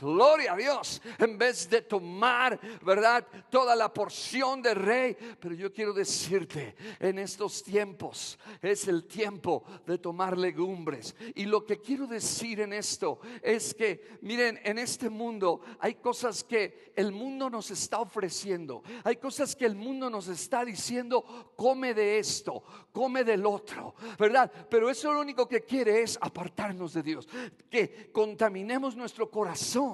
Gloria 0.00 0.52
a 0.52 0.56
Dios. 0.56 1.02
En 1.18 1.38
vez 1.38 1.68
de 1.68 1.82
tomar, 1.82 2.58
¿verdad? 2.84 3.26
Toda 3.50 3.74
la 3.74 3.92
porción 3.92 4.62
de 4.62 4.74
rey. 4.74 5.16
Pero 5.40 5.54
yo 5.54 5.72
quiero 5.72 5.92
decirte, 5.92 6.74
en 7.00 7.18
estos 7.18 7.62
tiempos 7.62 8.38
es 8.62 8.88
el 8.88 9.04
tiempo 9.04 9.64
de 9.86 9.98
tomar 9.98 10.36
legumbres. 10.36 11.14
Y 11.34 11.46
lo 11.46 11.64
que 11.64 11.80
quiero 11.80 12.06
decir 12.06 12.60
en 12.60 12.72
esto 12.72 13.20
es 13.42 13.74
que, 13.74 14.18
miren, 14.22 14.60
en 14.64 14.78
este 14.78 15.10
mundo 15.10 15.60
hay 15.80 15.94
cosas 15.94 16.44
que 16.44 16.92
el 16.96 17.12
mundo 17.12 17.48
nos 17.50 17.70
está 17.70 18.00
ofreciendo. 18.00 18.82
Hay 19.04 19.16
cosas 19.16 19.54
que 19.54 19.66
el 19.66 19.74
mundo 19.74 20.10
nos 20.10 20.28
está 20.28 20.64
diciendo, 20.64 21.52
come 21.56 21.94
de 21.94 22.18
esto, 22.18 22.62
come 22.92 23.24
del 23.24 23.46
otro, 23.46 23.94
¿verdad? 24.18 24.50
Pero 24.68 24.90
eso 24.90 25.12
lo 25.12 25.20
único 25.20 25.48
que 25.48 25.62
quiere 25.62 26.02
es 26.02 26.18
apartarnos 26.20 26.92
de 26.94 27.02
Dios. 27.02 27.28
Que 27.70 28.10
contaminemos 28.12 28.96
nuestro 28.96 29.30
corazón 29.30 29.87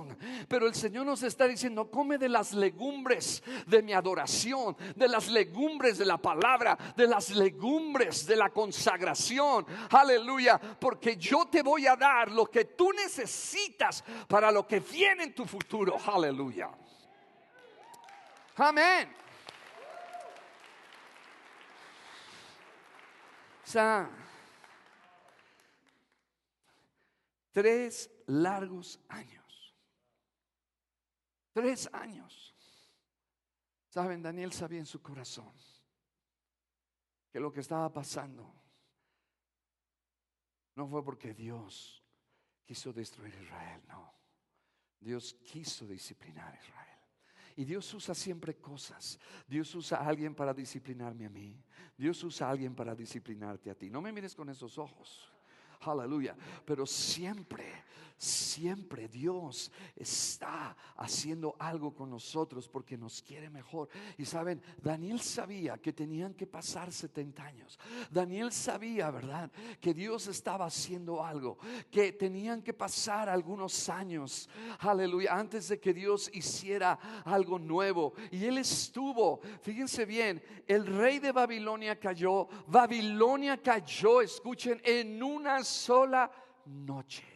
pero 0.49 0.67
el 0.67 0.75
Señor 0.75 1.07
nos 1.07 1.23
está 1.23 1.47
diciendo, 1.47 1.91
come 1.91 2.19
de 2.19 2.29
las 2.29 2.53
legumbres 2.53 3.43
de 3.67 3.83
mi 3.83 3.93
adoración, 3.93 4.77
de 4.95 5.09
las 5.09 5.29
legumbres 5.29 5.99
de 5.99 6.05
la 6.05 6.19
palabra, 6.19 6.77
de 6.97 7.07
las 7.07 7.31
legumbres 7.31 8.27
de 8.27 8.37
la 8.37 8.51
consagración. 8.51 9.67
Aleluya, 9.91 10.59
porque 10.59 11.17
yo 11.17 11.47
te 11.47 11.63
voy 11.63 11.87
a 11.87 11.97
dar 11.97 12.31
lo 12.31 12.47
que 12.47 12.65
tú 12.65 12.93
necesitas 12.93 14.05
para 14.29 14.51
lo 14.51 14.67
que 14.67 14.81
viene 14.81 15.25
en 15.25 15.35
tu 15.35 15.47
futuro. 15.47 15.97
Aleluya. 16.07 16.71
Amén. 18.57 19.13
O 23.65 23.67
sea, 23.67 24.09
tres 27.53 28.11
largos 28.27 29.01
años 29.09 29.44
Tres 31.55 31.89
años. 31.93 32.53
Saben, 33.89 34.21
Daniel 34.21 34.53
sabía 34.53 34.81
en 34.81 34.87
su 34.87 35.01
corazón 35.01 35.53
que 37.31 37.39
lo 37.39 37.53
que 37.53 37.61
estaba 37.61 37.93
pasando 37.93 38.53
no 40.75 40.89
fue 40.89 41.05
porque 41.05 41.33
Dios 41.33 42.05
quiso 42.65 42.93
destruir 42.93 43.35
Israel, 43.41 43.81
no. 43.87 44.13
Dios 44.99 45.35
quiso 45.45 45.87
disciplinar 45.87 46.53
a 46.53 46.59
Israel. 46.59 46.99
Y 47.57 47.65
Dios 47.65 47.95
usa 47.95 48.17
siempre 48.17 48.57
cosas. 48.57 49.21
Dios 49.47 49.73
usa 49.77 49.99
a 49.99 50.09
alguien 50.09 50.35
para 50.35 50.53
disciplinarme 50.53 51.27
a 51.27 51.31
mí. 51.31 51.63
Dios 51.97 52.25
usa 52.25 52.49
a 52.49 52.51
alguien 52.51 52.75
para 52.75 52.97
disciplinarte 52.97 53.71
a 53.71 53.77
ti. 53.77 53.91
No 53.91 54.03
me 54.03 54.11
mires 54.11 54.35
con 54.35 54.49
esos 54.49 54.77
ojos. 54.77 55.31
Aleluya. 55.83 56.37
Pero 56.65 56.85
siempre 56.85 57.85
siempre 58.17 59.09
Dios 59.09 59.71
está 59.97 60.77
haciendo 60.97 61.57
algo 61.59 61.95
con 61.95 62.11
nosotros 62.11 62.69
porque 62.69 62.97
nos 62.97 63.23
quiere 63.23 63.51
mejor. 63.51 63.89
Y 64.17 64.25
saben, 64.25 64.63
Daniel 64.83 65.21
sabía 65.21 65.79
que 65.79 65.93
tenían 65.93 66.35
que 66.35 66.47
pasar 66.47 66.93
70 66.93 67.43
años. 67.43 67.79
Daniel 68.11 68.53
sabía, 68.53 69.11
¿verdad? 69.11 69.51
Que 69.81 69.93
Dios 69.95 70.27
estaba 70.29 70.67
haciendo 70.67 71.25
algo, 71.25 71.59
que 71.91 72.13
tenían 72.13 72.63
que 72.63 72.73
pasar 72.73 73.29
algunos 73.29 73.89
años, 73.89 74.49
aleluya, 74.81 75.35
antes 75.35 75.69
de 75.69 75.81
que 75.81 75.93
Dios 75.93 76.31
hiciera 76.33 76.99
algo 77.25 77.59
nuevo. 77.59 78.15
Y 78.31 78.45
él 78.45 78.59
estuvo, 78.59 79.41
fíjense 79.61 80.05
bien, 80.05 80.43
el 80.67 80.87
rey 80.87 81.19
de 81.19 81.33
Babilonia 81.33 81.99
cayó, 81.99 82.49
Babilonia 82.67 83.61
cayó, 83.63 84.21
escuchen, 84.21 84.81
en 84.85 85.23
una 85.23 85.63
sola 85.65 86.31
noche. 86.67 87.34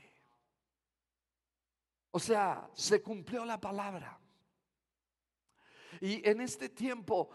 O 2.11 2.19
sea, 2.19 2.69
se 2.75 3.03
cumplió 3.03 3.45
la 3.45 3.61
palabra. 3.61 4.19
Y 6.01 6.27
en 6.29 6.41
este 6.41 6.69
tiempo, 6.69 7.31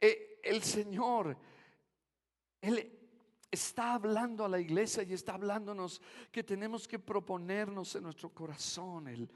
eh, 0.00 0.40
el 0.42 0.62
Señor, 0.62 1.36
Él 2.60 2.98
está 3.50 3.94
hablando 3.94 4.44
a 4.44 4.48
la 4.48 4.60
iglesia 4.60 5.02
y 5.02 5.12
está 5.12 5.34
hablándonos 5.34 6.00
que 6.30 6.44
tenemos 6.44 6.86
que 6.86 6.98
proponernos 6.98 7.94
en 7.96 8.04
nuestro 8.04 8.32
corazón 8.32 9.08
el 9.08 9.30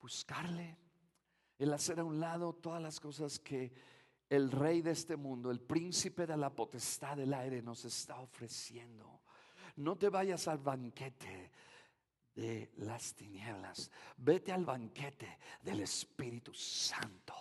buscarle, 0.00 0.76
el 1.58 1.72
hacer 1.72 2.00
a 2.00 2.04
un 2.04 2.20
lado 2.20 2.52
todas 2.54 2.80
las 2.80 3.00
cosas 3.00 3.38
que 3.38 3.72
el 4.28 4.50
rey 4.50 4.82
de 4.82 4.90
este 4.90 5.16
mundo, 5.16 5.50
el 5.50 5.60
príncipe 5.60 6.26
de 6.26 6.36
la 6.36 6.50
potestad 6.50 7.16
del 7.16 7.32
aire 7.32 7.62
nos 7.62 7.84
está 7.84 8.20
ofreciendo. 8.20 9.22
No 9.76 9.96
te 9.96 10.08
vayas 10.08 10.48
al 10.48 10.58
banquete 10.58 11.50
de 12.36 12.70
las 12.76 13.14
tinieblas. 13.14 13.90
Vete 14.18 14.52
al 14.52 14.64
banquete 14.64 15.38
del 15.62 15.80
Espíritu 15.80 16.54
Santo 16.54 17.34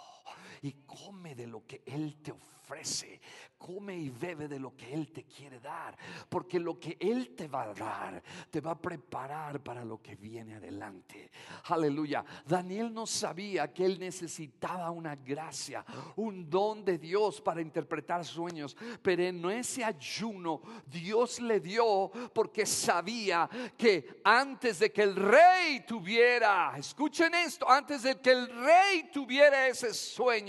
y 0.61 0.73
come 0.85 1.35
de 1.35 1.47
lo 1.47 1.65
que 1.65 1.83
Él 1.85 2.17
te 2.21 2.31
ofrece 2.31 3.19
come 3.65 3.97
y 3.97 4.09
bebe 4.09 4.47
de 4.47 4.59
lo 4.59 4.75
que 4.75 4.93
Él 4.93 5.11
te 5.11 5.23
quiere 5.23 5.59
dar, 5.59 5.97
porque 6.29 6.59
lo 6.59 6.79
que 6.79 6.97
Él 6.99 7.33
te 7.35 7.47
va 7.47 7.63
a 7.63 7.73
dar 7.73 8.21
te 8.51 8.61
va 8.61 8.71
a 8.71 8.79
preparar 8.79 9.59
para 9.63 9.83
lo 9.83 9.99
que 10.03 10.15
viene 10.15 10.55
adelante. 10.55 11.31
Aleluya. 11.65 12.23
Daniel 12.45 12.93
no 12.93 13.07
sabía 13.07 13.73
que 13.73 13.83
Él 13.83 13.99
necesitaba 13.99 14.91
una 14.91 15.15
gracia, 15.15 15.83
un 16.17 16.47
don 16.47 16.85
de 16.85 16.99
Dios 16.99 17.41
para 17.41 17.59
interpretar 17.59 18.23
sueños, 18.23 18.77
pero 19.01 19.23
en 19.23 19.43
ese 19.49 19.83
ayuno 19.83 20.61
Dios 20.85 21.39
le 21.39 21.59
dio 21.59 22.11
porque 22.35 22.67
sabía 22.67 23.49
que 23.75 24.21
antes 24.23 24.77
de 24.77 24.91
que 24.91 25.01
el 25.01 25.15
rey 25.15 25.83
tuviera, 25.87 26.75
escuchen 26.77 27.33
esto, 27.33 27.67
antes 27.67 28.03
de 28.03 28.21
que 28.21 28.31
el 28.31 28.47
rey 28.47 29.09
tuviera 29.11 29.67
ese 29.67 29.91
sueño, 29.91 30.44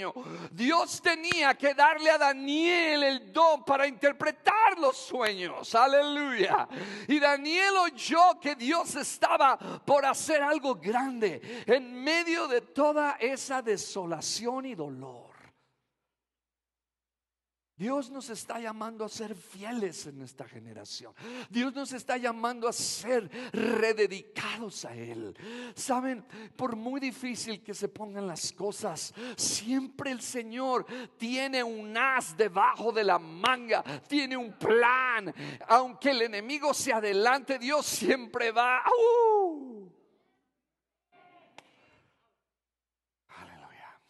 Dios 0.51 1.01
tenía 1.01 1.55
que 1.55 1.75
darle 1.75 2.11
a 2.11 2.19
Daniel 2.19 3.03
el 3.03 3.33
don 3.33 3.65
para 3.65 3.87
interpretar 3.87 4.79
los 4.79 4.97
sueños. 4.97 5.75
Aleluya. 5.75 6.69
Y 7.09 7.19
Daniel 7.19 7.77
oyó 7.77 8.39
que 8.41 8.55
Dios 8.55 8.95
estaba 8.97 9.59
por 9.85 10.05
hacer 10.05 10.43
algo 10.43 10.75
grande 10.75 11.65
en 11.67 12.03
medio 12.03 12.49
de 12.49 12.61
toda 12.61 13.17
esa 13.21 13.63
desolación 13.63 14.67
y 14.67 14.75
dolor. 14.75 15.36
Dios 17.77 18.11
nos 18.11 18.31
está 18.31 18.59
llamando 18.59 19.05
a 19.05 19.09
ser 19.09 19.35
fieles 19.35 20.07
en 20.07 20.23
esta 20.23 20.49
generación. 20.49 21.13
Dios 21.51 21.75
nos 21.75 21.93
está 21.93 22.17
llamando 22.17 22.69
a 22.69 22.73
ser 22.73 23.31
rededicados 23.53 24.87
a 24.87 24.95
Él. 24.95 25.37
Saben, 25.75 26.25
por 26.57 26.75
muy 26.75 27.01
difícil 27.01 27.63
que 27.63 27.75
se 27.75 27.89
pongan 27.89 28.27
las 28.27 28.51
cosas, 28.53 29.13
siempre 29.37 30.11
el 30.11 30.23
Señor 30.23 30.87
tiene 31.19 31.63
un 31.63 31.95
as 31.99 32.35
debajo 32.35 32.93
de 32.93 33.05
la 33.05 33.19
manga, 33.19 33.85
tiene 34.09 34.39
un 34.39 34.55
plan. 34.55 35.35
Aunque 35.69 36.13
el 36.13 36.23
enemigo 36.23 36.73
se 36.73 36.95
adelante, 36.95 37.59
Dios 37.59 37.85
siempre 37.85 38.53
va. 38.53 38.83
¡Uh! 38.87 39.87
Aleluya. 43.29 44.01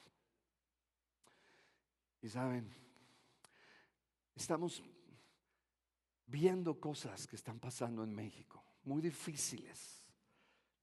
Y 2.22 2.28
saben, 2.28 2.85
Estamos 4.36 4.82
viendo 6.26 6.78
cosas 6.78 7.26
que 7.26 7.36
están 7.36 7.58
pasando 7.58 8.04
en 8.04 8.14
México, 8.14 8.62
muy 8.84 9.00
difíciles. 9.00 10.04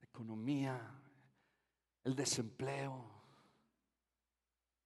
La 0.01 0.07
economía, 0.07 0.99
el 2.03 2.15
desempleo, 2.15 3.05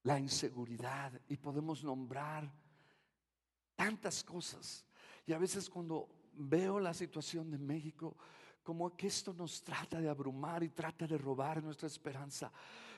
la 0.04 0.20
inseguridad 0.20 1.14
y 1.30 1.38
podemos 1.38 1.82
nombrar 1.82 2.52
tantas 3.74 4.22
cosas. 4.22 4.86
Y 5.26 5.32
a 5.32 5.38
veces 5.38 5.70
cuando 5.70 6.10
veo 6.34 6.78
la 6.80 6.94
situación 6.94 7.50
de 7.50 7.58
México, 7.58 8.18
como 8.64 8.98
que 8.98 9.08
esto 9.08 9.34
nos 9.34 9.64
trata 9.64 10.02
de 10.02 10.10
abrumar 10.10 10.62
y 10.62 10.70
trata 10.70 11.08
de 11.08 11.18
robar 11.18 11.64
nuestra 11.64 11.88
esperanza. 11.88 12.52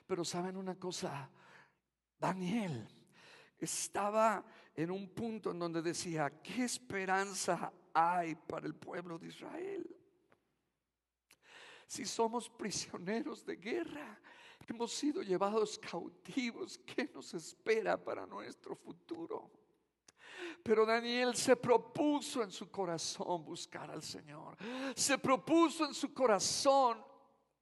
Pero 0.07 0.25
saben 0.25 0.57
una 0.57 0.75
cosa, 0.75 1.29
Daniel 2.17 2.98
estaba 3.59 4.43
en 4.75 4.91
un 4.91 5.09
punto 5.09 5.51
en 5.51 5.59
donde 5.59 5.81
decía, 5.81 6.29
¿qué 6.41 6.63
esperanza 6.63 7.71
hay 7.93 8.35
para 8.35 8.65
el 8.65 8.75
pueblo 8.75 9.17
de 9.17 9.27
Israel? 9.27 9.95
Si 11.87 12.05
somos 12.05 12.49
prisioneros 12.49 13.45
de 13.45 13.55
guerra, 13.55 14.19
hemos 14.67 14.93
sido 14.93 15.21
llevados 15.21 15.79
cautivos, 15.79 16.77
¿qué 16.85 17.09
nos 17.13 17.33
espera 17.33 18.01
para 18.01 18.25
nuestro 18.25 18.75
futuro? 18.75 19.49
Pero 20.63 20.85
Daniel 20.85 21.35
se 21.35 21.55
propuso 21.55 22.43
en 22.43 22.51
su 22.51 22.69
corazón 22.69 23.43
buscar 23.43 23.89
al 23.89 24.03
Señor. 24.03 24.57
Se 24.95 25.17
propuso 25.17 25.85
en 25.85 25.93
su 25.93 26.13
corazón 26.13 27.03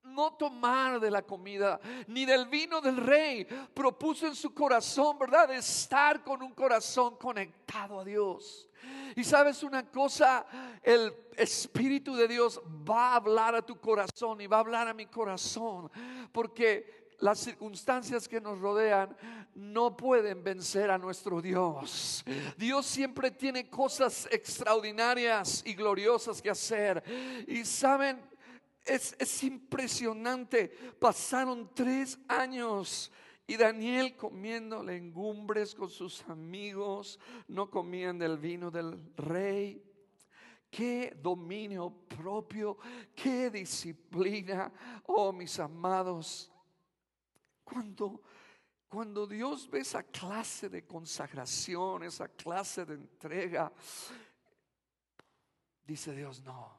no 0.08 0.34
tomar 0.34 1.00
de 1.00 1.12
la 1.12 1.22
comida 1.22 1.80
ni 2.08 2.26
del 2.26 2.48
vino 2.48 2.82
del 2.82 2.98
rey. 2.98 3.46
Propuso 3.74 4.28
en 4.28 4.36
su 4.36 4.54
corazón, 4.54 5.20
¿verdad? 5.20 5.52
Estar 5.54 6.24
con 6.24 6.42
un 6.42 6.54
corazón 6.54 7.16
conectado 7.18 8.00
a 8.00 8.06
Dios. 8.06 8.68
Y 9.16 9.24
sabes 9.24 9.64
una 9.64 9.90
cosa, 9.90 10.46
el 10.84 11.14
Espíritu 11.36 12.16
de 12.16 12.28
Dios 12.28 12.62
va 12.88 13.14
a 13.14 13.16
hablar 13.16 13.56
a 13.56 13.62
tu 13.62 13.80
corazón 13.80 14.42
y 14.42 14.48
va 14.48 14.58
a 14.58 14.62
hablar 14.62 14.88
a 14.88 14.94
mi 14.94 15.08
corazón. 15.08 15.90
Porque 16.32 17.08
las 17.20 17.40
circunstancias 17.40 18.28
que 18.28 18.40
nos 18.40 18.60
rodean 18.60 19.16
no 19.56 19.98
pueden 19.98 20.44
vencer 20.44 20.92
a 20.92 20.98
nuestro 20.98 21.42
Dios. 21.42 22.24
Dios 22.58 22.86
siempre 22.86 23.32
tiene 23.32 23.70
cosas 23.70 24.28
extraordinarias 24.32 25.64
y 25.66 25.74
gloriosas 25.74 26.42
que 26.42 26.52
hacer. 26.52 27.04
Y 27.48 27.66
saben, 27.66 28.22
es, 28.88 29.44
impresionante. 29.44 30.70
Pasaron 31.00 31.70
tres 31.74 32.18
años. 32.28 33.12
Y 33.46 33.56
Daniel 33.56 34.16
comiendo 34.18 34.84
legumbres 34.84 35.74
con 35.74 35.90
sus 35.90 36.22
amigos, 36.28 37.18
no 37.48 37.70
comían 37.70 38.20
del 38.20 38.38
vino 38.38 38.70
del 38.70 39.00
rey. 39.16 39.82
Qué 40.70 41.18
dominio 41.22 41.90
propio, 42.10 42.78
qué 43.16 43.50
disciplina, 43.50 44.70
oh 45.06 45.32
mis 45.32 45.58
amados. 45.60 46.52
Cuando, 47.64 48.22
cuando 48.90 49.26
Dios 49.26 49.70
ve 49.70 49.80
esa 49.80 50.04
clase 50.04 50.68
de 50.68 50.86
consagración, 50.86 52.04
esa 52.04 52.28
clase 52.28 52.86
de 52.86 52.96
entrega, 52.96 53.72
dice 55.86 56.14
Dios, 56.14 56.42
no, 56.42 56.77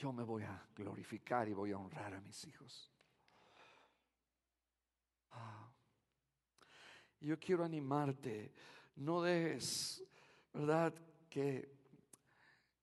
yo 0.00 0.14
me 0.14 0.22
voy 0.22 0.44
a 0.44 0.66
glorificar 0.74 1.46
y 1.46 1.52
voy 1.52 1.72
a 1.72 1.78
honrar 1.78 2.14
a 2.14 2.20
mis 2.22 2.46
hijos. 2.46 2.90
Ah. 5.32 5.70
Yo 7.20 7.38
quiero 7.38 7.64
animarte, 7.64 8.50
no 8.96 9.20
dejes, 9.20 10.02
¿verdad? 10.54 10.94
Que 11.28 11.70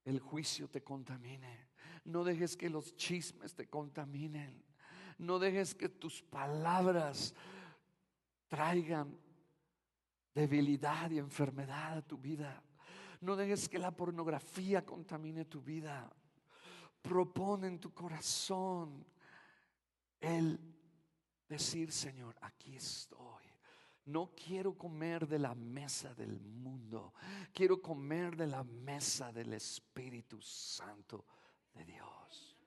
el 0.06 0.19
juicio 0.19 0.69
te 0.69 0.84
contamine. 0.84 1.69
No 2.06 2.23
dejes 2.23 2.56
que 2.56 2.69
los 2.69 2.95
chismes 2.95 3.56
te 3.56 3.67
contaminen. 3.67 4.63
No 5.17 5.39
dejes 5.39 5.73
que 5.73 5.89
tus 5.89 6.21
palabras 6.21 7.34
traigan 8.47 9.19
debilidad 10.36 11.10
y 11.10 11.17
enfermedad 11.17 11.97
a 11.97 12.01
tu 12.03 12.19
vida. 12.19 12.63
No 13.21 13.36
dejes 13.36 13.67
que 13.67 13.80
la 13.80 13.89
pornografía 13.89 14.86
contamine 14.86 15.45
tu 15.45 15.63
vida 15.63 16.15
propone 17.07 17.67
en 17.67 17.79
tu 17.79 17.93
corazón 17.93 19.05
el 20.19 20.59
decir, 21.47 21.91
Señor, 21.91 22.35
aquí 22.41 22.75
estoy. 22.75 23.45
No 24.05 24.31
quiero 24.35 24.77
comer 24.77 25.27
de 25.27 25.39
la 25.39 25.53
mesa 25.53 26.13
del 26.13 26.39
mundo, 26.39 27.13
quiero 27.53 27.81
comer 27.81 28.37
de 28.37 28.47
la 28.47 28.63
mesa 28.63 29.33
del 29.33 29.53
Espíritu 29.53 30.41
Santo 30.41 31.25
de 31.73 31.83
Dios. 31.83 32.57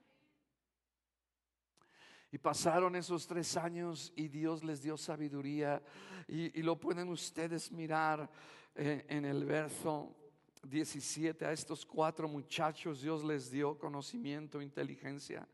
Y 2.32 2.38
pasaron 2.38 2.94
esos 2.94 3.26
tres 3.26 3.56
años 3.56 4.12
y 4.14 4.28
Dios 4.28 4.62
les 4.62 4.82
dio 4.82 4.96
sabiduría 4.96 5.82
y, 6.28 6.62
lo 6.62 6.78
pueden 6.78 7.08
ustedes 7.08 7.72
mirar 7.72 8.30
eh, 8.74 9.04
en 9.08 9.24
el 9.24 9.44
verso 9.44 10.19
17, 10.62 11.44
a 11.44 11.52
estos 11.52 11.86
cuatro 11.86 12.28
muchachos 12.28 13.00
Dios 13.00 13.24
les 13.24 13.50
dio 13.50 13.78
conocimiento, 13.78 14.60
inteligencia 14.60 15.48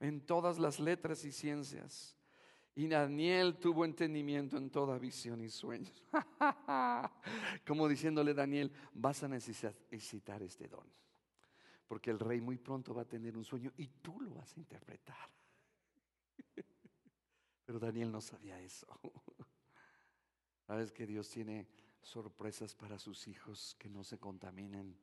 en 0.00 0.20
todas 0.20 0.58
las 0.58 0.78
letras 0.78 1.24
y 1.24 1.32
ciencias. 1.32 2.16
Y 2.76 2.88
Daniel 2.88 3.56
tuvo 3.56 3.84
entendimiento 3.84 4.56
en 4.56 4.68
toda 4.68 4.98
visión 4.98 5.40
y 5.42 5.48
sueños. 5.48 6.02
Como 7.66 7.88
diciéndole 7.88 8.34
Daniel, 8.34 8.72
vas 8.92 9.22
a 9.22 9.28
necesitar 9.28 10.42
este 10.42 10.66
don. 10.68 10.86
Porque 11.86 12.10
el 12.10 12.18
rey 12.18 12.40
muy 12.40 12.58
pronto 12.58 12.92
va 12.92 13.02
a 13.02 13.08
tener 13.08 13.36
un 13.36 13.44
sueño 13.44 13.72
y 13.76 13.86
tú 13.86 14.20
lo 14.20 14.34
vas 14.34 14.56
a 14.56 14.60
interpretar. 14.60 15.30
Pero 17.64 17.78
Daniel 17.78 18.10
no 18.10 18.20
sabía 18.20 18.60
eso. 18.60 18.86
Sabes 20.66 20.90
que 20.90 21.06
Dios 21.06 21.28
tiene 21.28 21.68
sorpresas 22.04 22.74
para 22.74 22.98
sus 22.98 23.26
hijos 23.28 23.76
que 23.78 23.88
no 23.88 24.04
se 24.04 24.18
contaminen. 24.18 24.98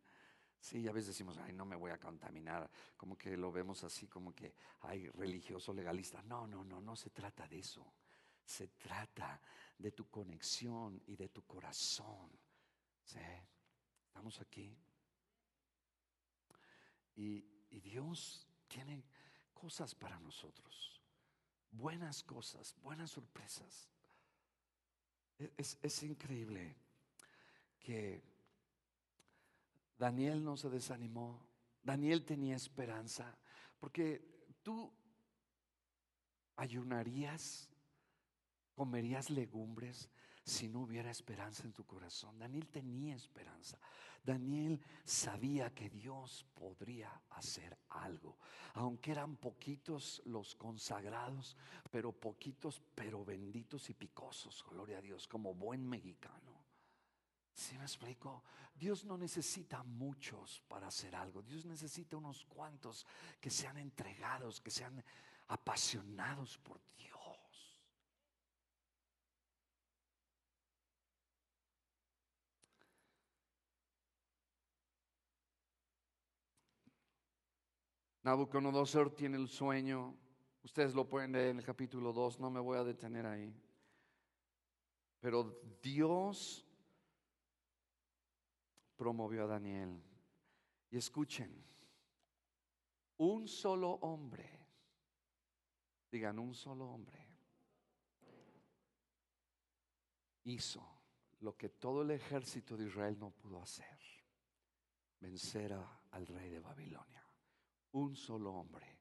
Sí, 0.60 0.88
a 0.88 0.92
veces 0.92 1.08
decimos, 1.08 1.38
ay, 1.40 1.54
no 1.54 1.66
me 1.66 1.76
voy 1.76 1.92
a 1.92 2.00
contaminar, 2.00 2.70
como 2.96 3.18
que 3.18 3.36
lo 3.36 3.52
vemos 3.52 3.84
así, 3.84 4.08
como 4.08 4.34
que 4.36 4.54
hay 4.82 5.08
religioso 5.10 5.74
legalista. 5.74 6.22
No, 6.24 6.46
no, 6.46 6.64
no, 6.64 6.80
no 6.80 6.96
se 6.96 7.10
trata 7.10 7.48
de 7.48 7.60
eso. 7.60 7.94
Se 8.46 8.68
trata 8.68 9.42
de 9.78 9.92
tu 9.92 10.10
conexión 10.10 11.02
y 11.08 11.16
de 11.16 11.30
tu 11.30 11.44
corazón. 11.44 12.30
¿Sí? 13.04 13.20
Estamos 14.08 14.40
aquí. 14.40 14.78
Y, 17.16 17.48
Dios 17.82 18.48
tiene 18.68 19.04
cosas 19.54 19.96
para 19.96 20.20
nosotros. 20.20 21.02
Buenas 21.72 22.22
cosas, 22.22 22.76
buenas 22.84 23.10
sorpresas. 23.12 23.90
Es, 25.58 25.80
es 25.82 26.04
increíble 26.04 26.76
que 27.82 28.24
Daniel 29.98 30.44
no 30.44 30.58
se 30.58 30.70
desanimó, 30.70 31.46
Daniel 31.84 32.26
tenía 32.26 32.56
esperanza, 32.56 33.38
porque 33.80 34.56
tú 34.63 34.91
ayunarías, 36.56 37.70
comerías 38.76 39.30
legumbres 39.30 40.10
si 40.44 40.67
no 40.67 40.82
hubiera 40.82 41.12
esperanza 41.12 41.63
en 41.63 41.74
tu 41.74 41.86
corazón. 41.86 42.38
Daniel 42.39 42.67
tenía 42.67 43.15
esperanza. 43.15 43.80
Daniel 44.24 44.80
sabía 45.04 45.74
que 45.74 45.89
Dios 45.89 46.46
podría 46.54 47.22
hacer 47.32 47.78
algo, 47.89 48.38
aunque 48.74 49.12
eran 49.12 49.36
poquitos 49.36 50.22
los 50.26 50.56
consagrados, 50.56 51.58
pero 51.89 52.12
poquitos, 52.12 52.82
pero 52.94 53.26
benditos 53.26 53.89
y 53.89 53.94
picosos, 53.96 54.63
gloria 54.70 55.00
a 55.00 55.02
Dios, 55.02 55.28
como 55.28 55.56
buen 55.56 55.88
mexicano. 55.88 56.61
¿Sí 57.62 57.78
me 57.78 57.84
explico? 57.84 58.43
Dios 58.74 59.06
no 59.06 59.19
necesita 59.19 59.84
muchos 59.84 60.63
para 60.67 60.88
hacer 60.88 61.15
algo. 61.15 61.43
Dios 61.43 61.63
necesita 61.63 62.17
unos 62.17 62.43
cuantos 62.45 63.06
que 63.39 63.52
sean 63.52 63.78
entregados, 63.78 64.60
que 64.60 64.71
sean 64.71 65.04
apasionados 65.47 66.58
por 66.58 66.82
Dios. 66.97 67.80
Nabucodonosor 78.24 79.13
tiene 79.13 79.38
el 79.38 79.50
sueño. 79.50 80.17
Ustedes 80.63 80.95
lo 80.95 81.08
pueden 81.08 81.34
leer 81.34 81.50
en 81.50 81.60
el 81.60 81.63
capítulo 81.63 82.12
2, 82.12 82.39
no 82.39 82.50
me 82.50 82.60
voy 82.60 82.80
a 82.80 82.84
detener 82.84 83.28
ahí. 83.28 83.56
Pero 85.19 85.62
Dios 85.84 86.65
promovió 89.02 89.46
a 89.46 89.48
Daniel. 89.48 90.00
Y 90.92 90.98
escuchen, 90.98 91.52
un 93.18 93.48
solo 93.48 93.94
hombre, 93.94 94.48
digan 96.12 96.38
un 96.38 96.54
solo 96.54 96.88
hombre, 96.88 97.28
hizo 100.44 100.88
lo 101.40 101.58
que 101.58 101.70
todo 101.70 102.04
el 102.04 102.12
ejército 102.12 102.78
de 102.78 102.86
Israel 102.86 103.18
no 103.18 103.32
pudo 103.32 103.60
hacer, 103.64 103.98
vencer 105.20 105.76
al 106.12 106.28
rey 106.28 106.52
de 106.52 106.60
Babilonia. 106.60 107.26
Un 107.94 108.16
solo 108.16 108.54
hombre 108.54 109.00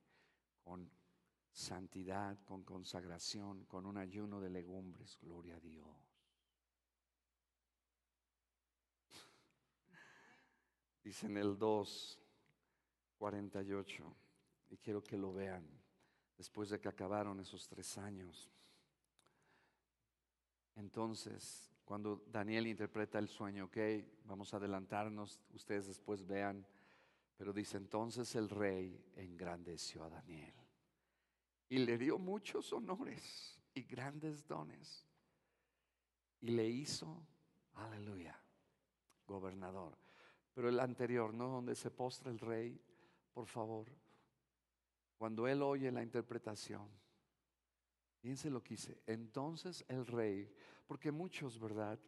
con 0.64 0.90
santidad, 1.52 2.42
con 2.46 2.64
consagración, 2.64 3.66
con 3.66 3.84
un 3.84 3.98
ayuno 3.98 4.40
de 4.40 4.48
legumbres, 4.48 5.18
gloria 5.20 5.56
a 5.56 5.60
Dios. 5.60 6.09
Dice 11.10 11.26
en 11.26 11.38
el 11.38 11.58
2, 11.58 12.20
48, 13.18 14.16
y 14.68 14.76
quiero 14.76 15.02
que 15.02 15.16
lo 15.16 15.32
vean, 15.32 15.68
después 16.38 16.70
de 16.70 16.78
que 16.78 16.88
acabaron 16.88 17.40
esos 17.40 17.66
tres 17.66 17.98
años. 17.98 18.48
Entonces, 20.76 21.68
cuando 21.84 22.22
Daniel 22.28 22.68
interpreta 22.68 23.18
el 23.18 23.26
sueño, 23.26 23.64
ok, 23.64 23.76
vamos 24.22 24.54
a 24.54 24.58
adelantarnos, 24.58 25.40
ustedes 25.52 25.88
después 25.88 26.24
vean, 26.24 26.64
pero 27.36 27.52
dice, 27.52 27.76
entonces 27.76 28.32
el 28.36 28.48
rey 28.48 29.04
engrandeció 29.16 30.04
a 30.04 30.10
Daniel 30.10 30.54
y 31.68 31.78
le 31.78 31.98
dio 31.98 32.20
muchos 32.20 32.72
honores 32.72 33.60
y 33.74 33.82
grandes 33.82 34.46
dones 34.46 35.08
y 36.40 36.50
le 36.50 36.68
hizo, 36.68 37.26
aleluya, 37.74 38.40
gobernador. 39.26 40.09
Pero 40.60 40.68
el 40.68 40.80
anterior, 40.80 41.32
¿no? 41.32 41.48
Donde 41.48 41.74
se 41.74 41.90
postra 41.90 42.30
el 42.30 42.38
rey, 42.38 42.78
por 43.32 43.46
favor, 43.46 43.86
cuando 45.16 45.48
él 45.48 45.62
oye 45.62 45.90
la 45.90 46.02
interpretación, 46.02 46.86
fíjense 48.20 48.50
lo 48.50 48.62
que 48.62 48.74
dice, 48.74 49.00
entonces 49.06 49.82
el 49.88 50.04
rey, 50.04 50.52
porque 50.86 51.12
muchos, 51.12 51.58
¿verdad? 51.58 51.98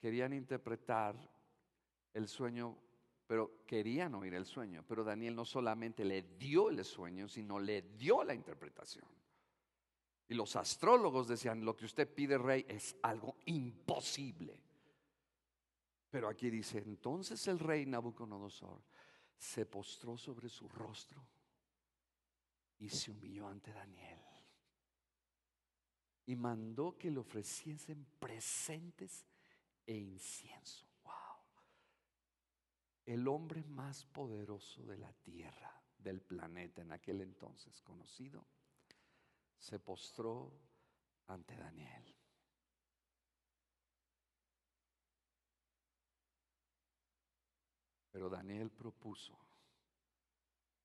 Querían 0.00 0.32
interpretar 0.32 1.14
el 2.14 2.26
sueño, 2.26 2.74
pero 3.26 3.66
querían 3.66 4.14
oír 4.14 4.32
el 4.32 4.46
sueño, 4.46 4.82
pero 4.88 5.04
Daniel 5.04 5.36
no 5.36 5.44
solamente 5.44 6.06
le 6.06 6.22
dio 6.22 6.70
el 6.70 6.82
sueño, 6.86 7.28
sino 7.28 7.58
le 7.58 7.82
dio 7.82 8.24
la 8.24 8.32
interpretación. 8.32 9.04
Y 10.26 10.32
los 10.32 10.56
astrólogos 10.56 11.28
decían, 11.28 11.62
lo 11.62 11.76
que 11.76 11.84
usted 11.84 12.08
pide, 12.08 12.38
rey, 12.38 12.64
es 12.66 12.96
algo 13.02 13.36
imposible. 13.44 14.63
Pero 16.14 16.28
aquí 16.28 16.48
dice, 16.48 16.78
entonces 16.78 17.44
el 17.48 17.58
rey 17.58 17.86
Nabucodonosor 17.86 18.80
se 19.36 19.66
postró 19.66 20.16
sobre 20.16 20.48
su 20.48 20.68
rostro 20.68 21.26
y 22.78 22.88
se 22.88 23.10
humilló 23.10 23.48
ante 23.48 23.72
Daniel. 23.72 24.20
Y 26.26 26.36
mandó 26.36 26.96
que 26.96 27.10
le 27.10 27.18
ofreciesen 27.18 28.06
presentes 28.20 29.26
e 29.84 29.96
incienso. 29.96 30.86
Wow. 31.02 31.12
El 33.06 33.26
hombre 33.26 33.64
más 33.64 34.04
poderoso 34.04 34.84
de 34.84 34.98
la 34.98 35.12
tierra, 35.14 35.82
del 35.98 36.20
planeta 36.22 36.80
en 36.80 36.92
aquel 36.92 37.22
entonces 37.22 37.82
conocido, 37.82 38.46
se 39.58 39.80
postró 39.80 40.52
ante 41.26 41.56
Daniel. 41.56 42.14
Pero 48.14 48.30
Daniel 48.30 48.70
propuso 48.70 49.36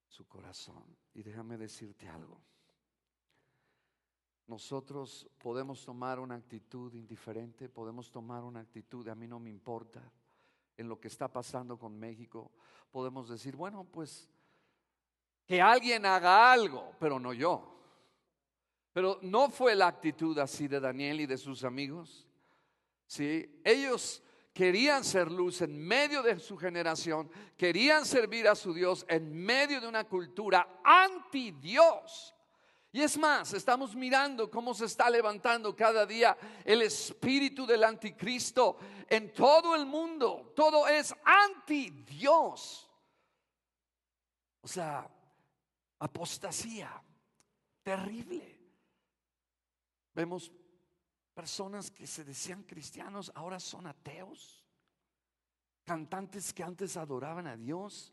su 0.07 0.27
corazón. 0.27 0.83
Y 1.13 1.21
déjame 1.21 1.59
decirte 1.59 2.09
algo. 2.09 2.41
Nosotros 4.47 5.29
podemos 5.37 5.85
tomar 5.85 6.19
una 6.19 6.33
actitud 6.33 6.91
indiferente, 6.95 7.69
podemos 7.69 8.09
tomar 8.09 8.43
una 8.43 8.61
actitud 8.61 9.05
de 9.05 9.11
a 9.11 9.15
mí 9.15 9.27
no 9.27 9.39
me 9.39 9.51
importa 9.51 10.01
en 10.75 10.89
lo 10.89 10.99
que 10.99 11.07
está 11.07 11.31
pasando 11.31 11.77
con 11.77 11.99
México. 11.99 12.51
Podemos 12.89 13.29
decir, 13.29 13.55
bueno, 13.55 13.83
pues 13.83 14.27
que 15.45 15.61
alguien 15.61 16.07
haga 16.07 16.51
algo, 16.51 16.95
pero 16.99 17.19
no 17.19 17.31
yo. 17.31 17.79
Pero 18.91 19.19
no 19.21 19.51
fue 19.51 19.75
la 19.75 19.85
actitud 19.85 20.35
así 20.39 20.67
de 20.67 20.79
Daniel 20.79 21.21
y 21.21 21.25
de 21.27 21.37
sus 21.37 21.63
amigos. 21.63 22.27
Sí, 23.05 23.61
ellos 23.63 24.23
querían 24.53 25.03
ser 25.03 25.31
luz 25.31 25.61
en 25.61 25.77
medio 25.77 26.21
de 26.21 26.39
su 26.39 26.57
generación, 26.57 27.29
querían 27.57 28.05
servir 28.05 28.47
a 28.47 28.55
su 28.55 28.73
Dios 28.73 29.05
en 29.07 29.33
medio 29.33 29.79
de 29.79 29.87
una 29.87 30.03
cultura 30.05 30.81
anti 30.83 31.51
Dios. 31.51 32.33
Y 32.91 33.01
es 33.01 33.17
más, 33.17 33.53
estamos 33.53 33.95
mirando 33.95 34.49
cómo 34.49 34.73
se 34.73 34.85
está 34.85 35.09
levantando 35.09 35.75
cada 35.75 36.05
día 36.05 36.35
el 36.65 36.81
espíritu 36.81 37.67
del 37.67 37.83
anticristo 37.83 38.77
en 39.07 39.31
todo 39.31 39.75
el 39.75 39.85
mundo. 39.85 40.53
Todo 40.55 40.87
es 40.87 41.13
anti 41.23 41.91
Dios. 41.91 42.89
O 44.61 44.67
sea, 44.67 45.07
apostasía 45.99 47.03
terrible. 47.83 48.59
Vemos 50.15 50.51
Personas 51.39 51.89
que 51.89 52.05
se 52.05 52.25
decían 52.25 52.63
cristianos 52.63 53.31
ahora 53.33 53.61
son 53.61 53.87
ateos. 53.87 54.61
Cantantes 55.85 56.51
que 56.51 56.63
antes 56.63 56.97
adoraban 56.97 57.47
a 57.47 57.55
Dios. 57.55 58.11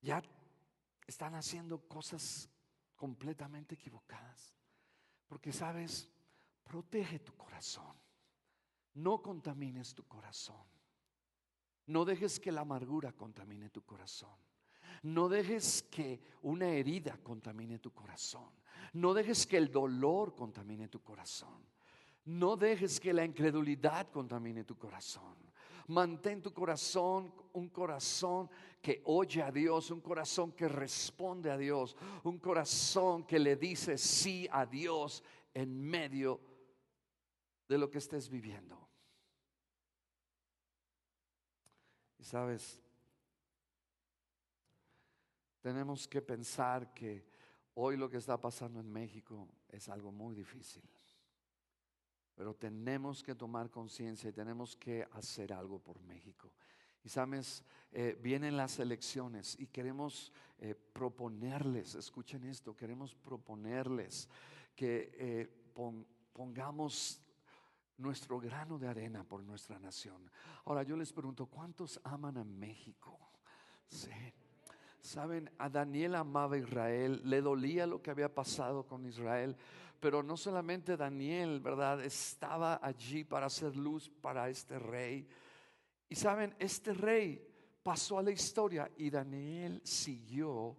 Ya 0.00 0.22
están 1.06 1.34
haciendo 1.34 1.86
cosas 1.86 2.48
completamente 2.96 3.74
equivocadas. 3.74 4.56
Porque 5.26 5.52
sabes, 5.52 6.08
protege 6.62 7.18
tu 7.18 7.36
corazón. 7.36 8.00
No 8.94 9.20
contamines 9.20 9.92
tu 9.94 10.08
corazón. 10.08 10.66
No 11.84 12.06
dejes 12.06 12.40
que 12.40 12.50
la 12.50 12.62
amargura 12.62 13.12
contamine 13.12 13.68
tu 13.68 13.84
corazón. 13.84 14.53
No 15.04 15.28
dejes 15.28 15.82
que 15.90 16.20
una 16.42 16.68
herida 16.68 17.18
contamine 17.22 17.78
tu 17.78 17.92
corazón. 17.92 18.50
No 18.94 19.12
dejes 19.12 19.46
que 19.46 19.58
el 19.58 19.70
dolor 19.70 20.34
contamine 20.34 20.88
tu 20.88 21.02
corazón. 21.02 21.66
No 22.24 22.56
dejes 22.56 22.98
que 22.98 23.12
la 23.12 23.24
incredulidad 23.24 24.10
contamine 24.10 24.64
tu 24.64 24.78
corazón. 24.78 25.36
Mantén 25.88 26.40
tu 26.40 26.54
corazón 26.54 27.34
un 27.52 27.68
corazón 27.68 28.48
que 28.80 29.02
oye 29.04 29.42
a 29.42 29.52
Dios, 29.52 29.90
un 29.90 30.00
corazón 30.00 30.52
que 30.52 30.68
responde 30.68 31.50
a 31.50 31.58
Dios, 31.58 31.96
un 32.22 32.38
corazón 32.38 33.24
que 33.24 33.38
le 33.38 33.56
dice 33.56 33.98
sí 33.98 34.48
a 34.50 34.64
Dios 34.64 35.22
en 35.52 35.82
medio 35.82 36.40
de 37.68 37.76
lo 37.76 37.90
que 37.90 37.98
estés 37.98 38.30
viviendo. 38.30 38.88
Y 42.18 42.24
sabes, 42.24 42.83
tenemos 45.64 46.06
que 46.06 46.20
pensar 46.20 46.92
que 46.92 47.24
hoy 47.76 47.96
lo 47.96 48.10
que 48.10 48.18
está 48.18 48.38
pasando 48.38 48.80
en 48.80 48.92
México 48.92 49.48
es 49.70 49.88
algo 49.88 50.12
muy 50.12 50.34
difícil. 50.34 50.82
Pero 52.34 52.54
tenemos 52.54 53.22
que 53.22 53.34
tomar 53.34 53.70
conciencia 53.70 54.28
y 54.28 54.34
tenemos 54.34 54.76
que 54.76 55.08
hacer 55.12 55.54
algo 55.54 55.78
por 55.78 55.98
México. 56.02 56.52
Y 57.02 57.08
sabes, 57.08 57.64
eh, 57.92 58.14
vienen 58.22 58.58
las 58.58 58.78
elecciones 58.78 59.58
y 59.58 59.68
queremos 59.68 60.34
eh, 60.58 60.74
proponerles, 60.74 61.94
escuchen 61.94 62.44
esto, 62.44 62.76
queremos 62.76 63.14
proponerles 63.14 64.28
que 64.76 65.12
eh, 65.14 65.72
pongamos 66.34 67.22
nuestro 67.96 68.38
grano 68.38 68.78
de 68.78 68.88
arena 68.88 69.24
por 69.24 69.42
nuestra 69.42 69.78
nación. 69.78 70.30
Ahora 70.66 70.82
yo 70.82 70.94
les 70.94 71.10
pregunto, 71.10 71.46
¿cuántos 71.46 71.98
aman 72.04 72.36
a 72.36 72.44
México? 72.44 73.18
Sí. 73.88 74.10
Saben, 75.04 75.50
a 75.58 75.68
Daniel 75.68 76.14
amaba 76.14 76.56
Israel, 76.56 77.20
le 77.24 77.42
dolía 77.42 77.86
lo 77.86 78.00
que 78.00 78.10
había 78.10 78.34
pasado 78.34 78.86
con 78.86 79.04
Israel, 79.04 79.54
pero 80.00 80.22
no 80.22 80.34
solamente 80.34 80.96
Daniel, 80.96 81.60
¿verdad? 81.60 82.02
Estaba 82.02 82.80
allí 82.82 83.22
para 83.22 83.46
hacer 83.46 83.76
luz 83.76 84.08
para 84.08 84.48
este 84.48 84.78
rey. 84.78 85.28
Y 86.08 86.14
saben, 86.14 86.54
este 86.58 86.94
rey 86.94 87.46
pasó 87.82 88.18
a 88.18 88.22
la 88.22 88.30
historia 88.30 88.90
y 88.96 89.10
Daniel 89.10 89.82
siguió 89.84 90.74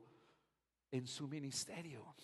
en 0.90 1.06
su 1.06 1.28
ministerio. 1.28 2.16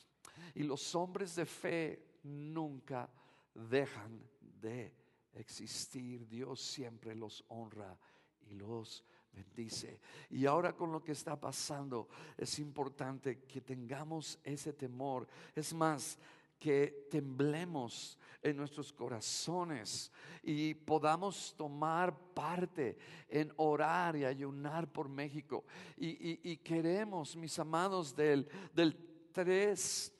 Y 0.56 0.64
los 0.64 0.96
hombres 0.96 1.36
de 1.36 1.46
fe 1.46 2.18
nunca 2.24 3.08
dejan 3.54 4.28
de 4.42 4.92
existir, 5.34 6.28
Dios 6.28 6.60
siempre 6.60 7.14
los 7.14 7.46
honra 7.50 7.96
y 8.42 8.56
los 8.56 9.06
bendice. 9.34 10.00
Y 10.30 10.46
ahora 10.46 10.74
con 10.74 10.92
lo 10.92 11.04
que 11.04 11.12
está 11.14 11.40
pasando, 11.40 12.08
es 12.38 12.60
importante 12.60 13.40
que 13.44 13.62
tengamos 13.62 14.40
ese 14.44 14.74
temor. 14.74 15.28
Es 15.56 15.74
más, 15.74 16.18
que 16.62 17.08
temblemos 17.10 18.20
en 18.44 18.56
nuestros 18.56 18.94
corazones 18.94 20.12
y 20.44 20.76
podamos 20.76 21.56
tomar 21.58 22.16
parte 22.36 22.98
en 23.28 23.52
orar 23.58 24.16
y 24.16 24.26
ayunar 24.26 24.88
por 24.88 25.10
México. 25.10 25.66
Y, 25.98 26.56
queremos, 26.58 27.36
mis 27.36 27.58
amados, 27.58 28.16
del, 28.16 28.48
del 28.76 28.96
3 29.34 30.14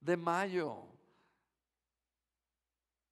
de 0.00 0.16
mayo 0.16 0.86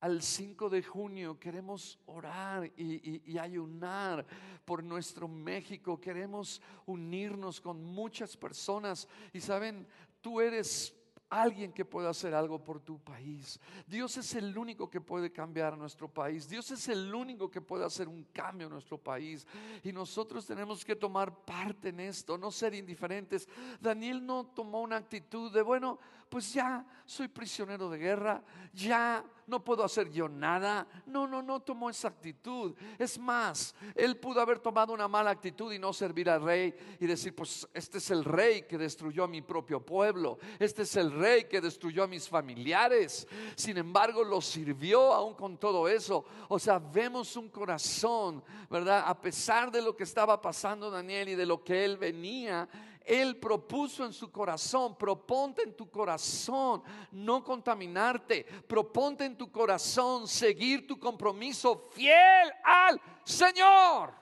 al 0.00 0.22
5 0.22 0.70
de 0.70 0.82
junio 0.82 1.38
queremos 1.38 1.98
orar 2.06 2.70
y, 2.76 3.36
ayunar 3.38 4.24
por 4.64 4.82
nuestro 4.82 5.26
México. 5.26 6.00
Queremos 6.00 6.62
unirnos 6.86 7.60
con 7.60 7.82
muchas 7.82 8.36
personas. 8.36 9.08
Y 9.32 9.40
saben, 9.40 9.86
tú 10.20 10.40
eres 10.40 10.94
alguien 11.30 11.72
que 11.72 11.84
pueda 11.84 12.10
hacer 12.10 12.34
algo 12.34 12.62
por 12.62 12.80
tu 12.80 12.98
país. 13.00 13.60
Dios 13.86 14.16
es 14.16 14.34
el 14.34 14.56
único 14.56 14.88
que 14.88 15.00
puede 15.00 15.30
cambiar 15.30 15.76
nuestro 15.76 16.08
país. 16.08 16.48
Dios 16.48 16.70
es 16.70 16.88
el 16.88 17.14
único 17.14 17.50
que 17.50 17.60
puede 17.60 17.84
hacer 17.84 18.08
un 18.08 18.24
cambio 18.32 18.66
en 18.66 18.72
nuestro 18.72 18.98
país. 18.98 19.46
Y 19.82 19.92
nosotros 19.92 20.46
tenemos 20.46 20.84
que 20.84 20.96
tomar 20.96 21.44
parte 21.44 21.88
en 21.88 22.00
esto, 22.00 22.38
no 22.38 22.50
ser 22.50 22.74
indiferentes. 22.74 23.48
Daniel 23.80 24.24
no 24.24 24.46
tomó 24.46 24.80
una 24.80 24.96
actitud 24.96 25.52
de, 25.52 25.62
bueno, 25.62 25.98
pues 26.28 26.52
ya 26.52 26.84
soy 27.04 27.28
prisionero 27.28 27.88
de 27.88 27.98
guerra, 27.98 28.42
ya 28.72 29.24
no 29.46 29.64
puedo 29.64 29.82
hacer 29.82 30.10
yo 30.10 30.28
nada. 30.28 30.86
No, 31.06 31.26
no, 31.26 31.42
no 31.42 31.60
tomó 31.60 31.88
esa 31.88 32.08
actitud. 32.08 32.74
Es 32.98 33.18
más, 33.18 33.74
él 33.94 34.18
pudo 34.18 34.40
haber 34.40 34.58
tomado 34.58 34.92
una 34.92 35.08
mala 35.08 35.30
actitud 35.30 35.72
y 35.72 35.78
no 35.78 35.92
servir 35.92 36.28
al 36.28 36.42
rey 36.42 36.74
y 37.00 37.06
decir, 37.06 37.34
pues 37.34 37.66
este 37.72 37.98
es 37.98 38.10
el 38.10 38.24
rey 38.24 38.62
que 38.62 38.76
destruyó 38.76 39.24
a 39.24 39.28
mi 39.28 39.40
propio 39.40 39.84
pueblo, 39.84 40.38
este 40.58 40.82
es 40.82 40.96
el 40.96 41.10
rey 41.12 41.44
que 41.44 41.60
destruyó 41.60 42.04
a 42.04 42.06
mis 42.06 42.28
familiares. 42.28 43.26
Sin 43.56 43.78
embargo, 43.78 44.22
lo 44.22 44.40
sirvió 44.40 45.12
aún 45.14 45.34
con 45.34 45.56
todo 45.56 45.88
eso. 45.88 46.24
O 46.48 46.58
sea, 46.58 46.78
vemos 46.78 47.34
un 47.36 47.48
corazón, 47.48 48.44
¿verdad? 48.70 49.04
A 49.06 49.18
pesar 49.18 49.72
de 49.72 49.80
lo 49.80 49.96
que 49.96 50.04
estaba 50.04 50.40
pasando 50.40 50.90
Daniel 50.90 51.30
y 51.30 51.34
de 51.34 51.46
lo 51.46 51.64
que 51.64 51.84
él 51.84 51.96
venía, 51.96 52.68
él 53.08 53.38
propuso 53.38 54.04
en 54.04 54.12
su 54.12 54.30
corazón, 54.30 54.96
proponte 54.96 55.62
en 55.62 55.74
tu 55.74 55.90
corazón 55.90 56.82
no 57.12 57.42
contaminarte, 57.42 58.44
proponte 58.44 59.24
en 59.24 59.36
tu 59.36 59.50
corazón 59.50 60.28
seguir 60.28 60.86
tu 60.86 60.98
compromiso 60.98 61.88
fiel 61.90 62.52
al 62.62 63.00
Señor. 63.24 64.12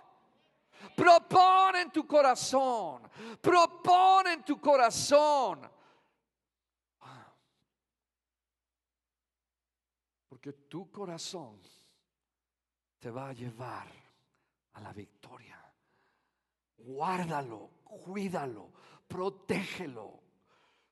Propone 0.94 1.82
en 1.82 1.90
tu 1.90 2.06
corazón, 2.06 3.02
propone 3.40 4.34
en 4.34 4.44
tu 4.44 4.60
corazón. 4.60 5.68
Porque 10.28 10.52
tu 10.52 10.90
corazón 10.92 11.60
te 13.00 13.10
va 13.10 13.30
a 13.30 13.32
llevar 13.32 13.88
a 14.74 14.80
la 14.80 14.92
victoria. 14.92 15.65
Guárdalo, 16.86 17.70
cuídalo, 17.82 18.70
protégelo. 19.08 20.22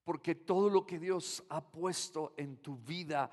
Porque 0.02 0.34
todo 0.34 0.68
lo 0.68 0.84
que 0.84 0.98
Dios 0.98 1.42
ha 1.48 1.60
puesto 1.62 2.34
en 2.36 2.56
tu 2.58 2.76
vida, 2.76 3.30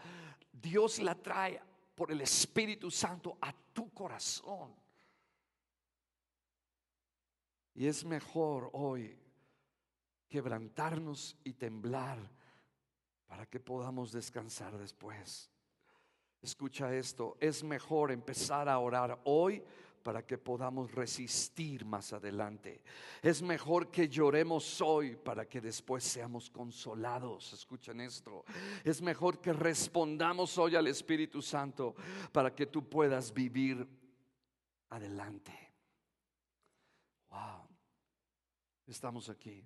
Dios 0.54 1.00
la 1.00 1.16
trae 1.16 1.60
por 1.96 2.12
el 2.12 2.22
Espíritu 2.22 2.92
Santo 2.92 3.38
a 3.42 3.52
tu 3.74 3.92
corazón. 3.92 4.74
Y 7.74 7.88
es 7.88 8.06
mejor 8.06 8.70
hoy 8.74 9.18
quebrantarnos 10.30 11.36
y 11.44 11.54
temblar 11.54 12.20
para 13.26 13.48
que 13.48 13.60
podamos 13.60 14.12
descansar 14.12 14.78
después. 14.78 15.50
Escucha 16.42 16.94
esto, 16.96 17.38
es 17.40 17.64
mejor 17.64 18.12
empezar 18.12 18.70
a 18.70 18.78
orar 18.80 19.20
hoy 19.26 19.64
para 20.02 20.26
que 20.26 20.38
podamos 20.38 20.92
resistir 20.92 21.86
más 21.86 22.14
adelante. 22.14 22.84
Es 23.22 23.42
mejor 23.42 23.90
que 23.92 24.10
lloremos 24.10 24.82
hoy 24.82 25.16
para 25.16 25.48
que 25.48 25.62
después 25.62 26.04
seamos 26.04 26.50
consolados. 26.50 27.54
Escuchen 27.54 28.02
esto. 28.02 28.44
Es 28.84 29.02
mejor 29.02 29.40
que 29.40 29.54
respondamos 29.54 30.58
hoy 30.58 30.76
al 30.76 30.88
Espíritu 30.88 31.42
Santo 31.42 31.96
para 32.32 32.54
que 32.54 32.66
tú 32.66 32.88
puedas 32.90 33.34
vivir 33.34 33.88
adelante. 34.90 35.54
Wow. 37.30 37.68
Estamos 38.88 39.30
aquí. 39.30 39.64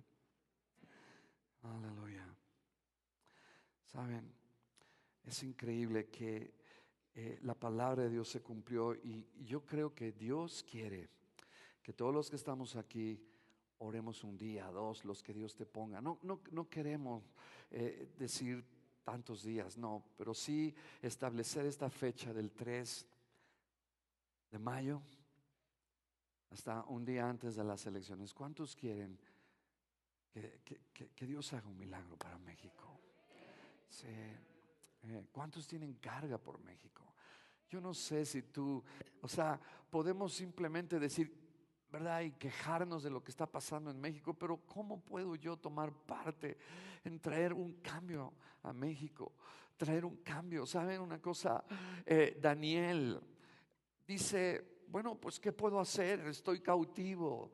Aleluya. 1.62 2.24
Saben, 3.84 4.32
es 5.24 5.42
increíble 5.42 6.08
que 6.08 6.54
eh, 7.18 7.38
la 7.44 7.54
palabra 7.54 8.02
de 8.02 8.10
Dios 8.10 8.28
se 8.28 8.42
cumplió 8.42 8.94
y, 8.94 9.26
yo 9.42 9.64
creo 9.64 9.94
que 9.94 10.12
Dios 10.12 10.62
quiere 10.70 11.08
que 11.82 11.94
todos 11.94 12.12
los 12.12 12.28
que 12.28 12.36
estamos 12.36 12.76
aquí 12.76 13.18
oremos 13.78 14.22
un 14.22 14.36
día, 14.36 14.66
dos, 14.66 15.02
los 15.06 15.22
que 15.22 15.32
Dios 15.32 15.54
te 15.54 15.64
ponga. 15.64 16.02
No, 16.02 16.18
no, 16.22 16.42
no 16.50 16.68
queremos 16.68 17.22
eh, 17.70 18.12
decir 18.18 18.62
tantos 19.02 19.44
días, 19.44 19.78
no, 19.78 20.04
pero 20.18 20.34
sí 20.34 20.74
establecer 21.00 21.64
esta 21.64 21.88
fecha 21.88 22.34
del 22.34 22.52
3 22.52 23.06
de 24.50 24.58
mayo 24.58 25.00
hasta 26.50 26.84
un 26.84 27.02
día 27.02 27.30
antes 27.30 27.56
de 27.56 27.64
las 27.64 27.86
elecciones. 27.86 28.34
¿Cuántos 28.34 28.76
quieren 28.76 29.18
que, 30.34 30.82
que 30.92 31.26
Dios 31.26 31.50
haga 31.54 31.66
un 31.66 31.78
milagro 31.78 32.18
para 32.18 32.36
México? 32.36 33.00
Sí. 33.88 34.06
Eh, 35.08 35.24
¿Cuántos 35.30 35.66
tienen 35.66 35.94
carga 35.94 36.38
por 36.38 36.58
México? 36.60 37.02
Yo 37.68 37.80
no 37.80 37.94
sé 37.94 38.24
si 38.24 38.42
tú, 38.42 38.82
o 39.20 39.28
sea, 39.28 39.60
podemos 39.90 40.32
simplemente 40.32 40.98
decir, 40.98 41.32
¿verdad? 41.90 42.22
Y 42.22 42.32
quejarnos 42.32 43.02
de 43.02 43.10
lo 43.10 43.22
que 43.22 43.30
está 43.30 43.46
pasando 43.46 43.90
en 43.90 44.00
México, 44.00 44.34
pero 44.34 44.58
¿cómo 44.66 45.00
puedo 45.00 45.36
yo 45.36 45.56
tomar 45.56 45.92
parte 45.92 46.56
en 47.04 47.20
traer 47.20 47.52
un 47.52 47.74
cambio 47.74 48.32
a 48.62 48.72
México? 48.72 49.32
Traer 49.76 50.04
un 50.04 50.16
cambio. 50.18 50.66
¿Saben 50.66 51.00
una 51.00 51.20
cosa? 51.20 51.64
Eh, 52.04 52.38
Daniel 52.40 53.20
dice, 54.06 54.82
bueno, 54.88 55.16
pues 55.16 55.38
¿qué 55.38 55.52
puedo 55.52 55.78
hacer? 55.78 56.20
Estoy 56.26 56.60
cautivo. 56.60 57.52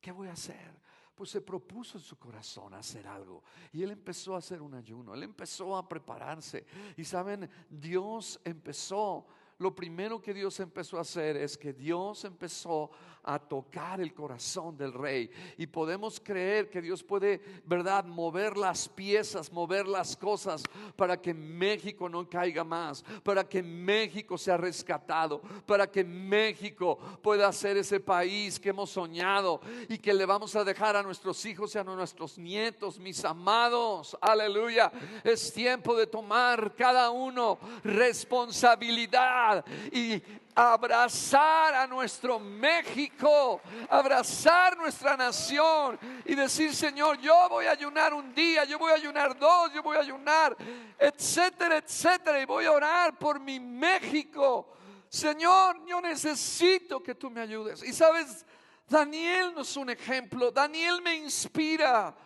¿Qué 0.00 0.10
voy 0.10 0.28
a 0.28 0.32
hacer? 0.32 0.85
Pues 1.16 1.30
se 1.30 1.40
propuso 1.40 1.96
en 1.96 2.04
su 2.04 2.18
corazón 2.18 2.74
hacer 2.74 3.08
algo. 3.08 3.42
Y 3.72 3.82
él 3.82 3.90
empezó 3.90 4.34
a 4.34 4.38
hacer 4.38 4.60
un 4.60 4.74
ayuno, 4.74 5.14
él 5.14 5.22
empezó 5.22 5.76
a 5.76 5.88
prepararse. 5.88 6.66
Y 6.96 7.04
saben, 7.04 7.48
Dios 7.70 8.38
empezó 8.44 9.26
lo 9.58 9.74
primero 9.74 10.20
que 10.20 10.34
Dios 10.34 10.60
empezó 10.60 10.98
a 10.98 11.02
hacer 11.02 11.36
es 11.36 11.56
que 11.56 11.72
Dios 11.72 12.24
empezó 12.24 12.90
a 13.22 13.38
tocar 13.40 14.00
el 14.00 14.14
corazón 14.14 14.76
del 14.76 14.92
rey. 14.92 15.30
Y 15.56 15.66
podemos 15.66 16.20
creer 16.20 16.70
que 16.70 16.80
Dios 16.80 17.02
puede, 17.02 17.40
¿verdad?, 17.64 18.04
mover 18.04 18.56
las 18.56 18.88
piezas, 18.88 19.52
mover 19.52 19.88
las 19.88 20.16
cosas 20.16 20.62
para 20.94 21.20
que 21.20 21.34
México 21.34 22.08
no 22.08 22.28
caiga 22.28 22.62
más, 22.62 23.02
para 23.24 23.48
que 23.48 23.62
México 23.62 24.38
sea 24.38 24.56
rescatado, 24.56 25.40
para 25.66 25.90
que 25.90 26.04
México 26.04 26.98
pueda 27.20 27.50
ser 27.52 27.78
ese 27.78 27.98
país 27.98 28.60
que 28.60 28.68
hemos 28.68 28.90
soñado 28.90 29.60
y 29.88 29.98
que 29.98 30.14
le 30.14 30.24
vamos 30.24 30.54
a 30.54 30.62
dejar 30.62 30.96
a 30.96 31.02
nuestros 31.02 31.44
hijos 31.46 31.74
y 31.74 31.78
a 31.78 31.84
nuestros 31.84 32.38
nietos, 32.38 33.00
mis 33.00 33.24
amados. 33.24 34.16
Aleluya. 34.20 34.92
Es 35.24 35.52
tiempo 35.52 35.96
de 35.96 36.06
tomar 36.06 36.74
cada 36.76 37.10
uno 37.10 37.58
responsabilidad 37.82 39.45
y 39.92 40.22
abrazar 40.54 41.74
a 41.74 41.86
nuestro 41.86 42.38
México, 42.38 43.60
abrazar 43.90 44.76
nuestra 44.76 45.16
nación 45.16 45.98
y 46.24 46.34
decir, 46.34 46.74
Señor, 46.74 47.18
yo 47.18 47.48
voy 47.50 47.66
a 47.66 47.72
ayunar 47.72 48.14
un 48.14 48.34
día, 48.34 48.64
yo 48.64 48.78
voy 48.78 48.92
a 48.92 48.94
ayunar 48.94 49.38
dos, 49.38 49.72
yo 49.74 49.82
voy 49.82 49.98
a 49.98 50.00
ayunar, 50.00 50.56
etcétera, 50.98 51.76
etcétera, 51.76 52.40
y 52.40 52.46
voy 52.46 52.64
a 52.64 52.72
orar 52.72 53.18
por 53.18 53.38
mi 53.38 53.60
México. 53.60 54.72
Señor, 55.08 55.84
yo 55.86 56.00
necesito 56.00 57.02
que 57.02 57.14
tú 57.14 57.30
me 57.30 57.40
ayudes. 57.40 57.82
Y 57.82 57.92
sabes, 57.92 58.46
Daniel 58.88 59.52
no 59.54 59.60
es 59.60 59.76
un 59.76 59.90
ejemplo, 59.90 60.50
Daniel 60.50 61.02
me 61.02 61.16
inspira. 61.16 62.16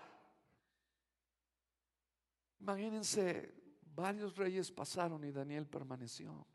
Imagínense, 2.61 3.55
varios 3.95 4.37
reyes 4.37 4.71
pasaron 4.71 5.25
y 5.25 5.33
Daniel 5.33 5.67
permaneció. 5.67 6.47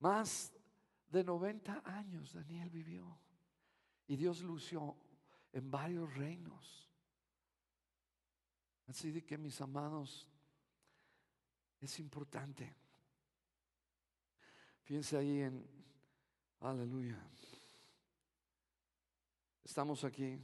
Más 0.00 0.52
de 1.08 1.22
90 1.22 1.82
años 1.84 2.32
Daniel 2.32 2.70
vivió. 2.70 3.18
Y 4.06 4.16
Dios 4.16 4.42
lució 4.42 4.96
en 5.52 5.70
varios 5.70 6.12
reinos. 6.14 6.90
Así 8.86 9.10
de 9.12 9.24
que 9.24 9.38
mis 9.38 9.60
amados, 9.60 10.26
Es 11.82 11.98
importante. 11.98 12.76
Fíjense 14.82 15.16
ahí 15.16 15.40
en, 15.40 15.66
aleluya. 16.60 17.18
Estamos 19.64 20.04
aquí. 20.04 20.38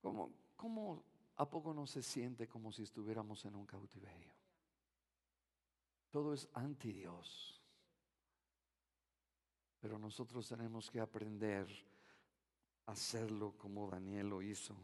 ¿Cómo, 0.00 0.32
¿Cómo 0.54 1.04
a 1.34 1.50
poco 1.50 1.74
no 1.74 1.84
se 1.84 2.00
siente 2.00 2.46
como 2.46 2.70
si 2.70 2.84
estuviéramos 2.84 3.44
en 3.44 3.56
un 3.56 3.66
cautiverio? 3.66 4.41
Todo 6.12 6.34
es 6.34 6.46
anti 6.52 6.92
Dios. 6.92 7.58
Pero 9.80 9.98
nosotros 9.98 10.46
tenemos 10.46 10.90
que 10.90 11.00
aprender 11.00 11.66
a 12.84 12.92
hacerlo 12.92 13.56
como 13.56 13.90
Daniel 13.90 14.28
lo 14.28 14.42
hizo. 14.42 14.76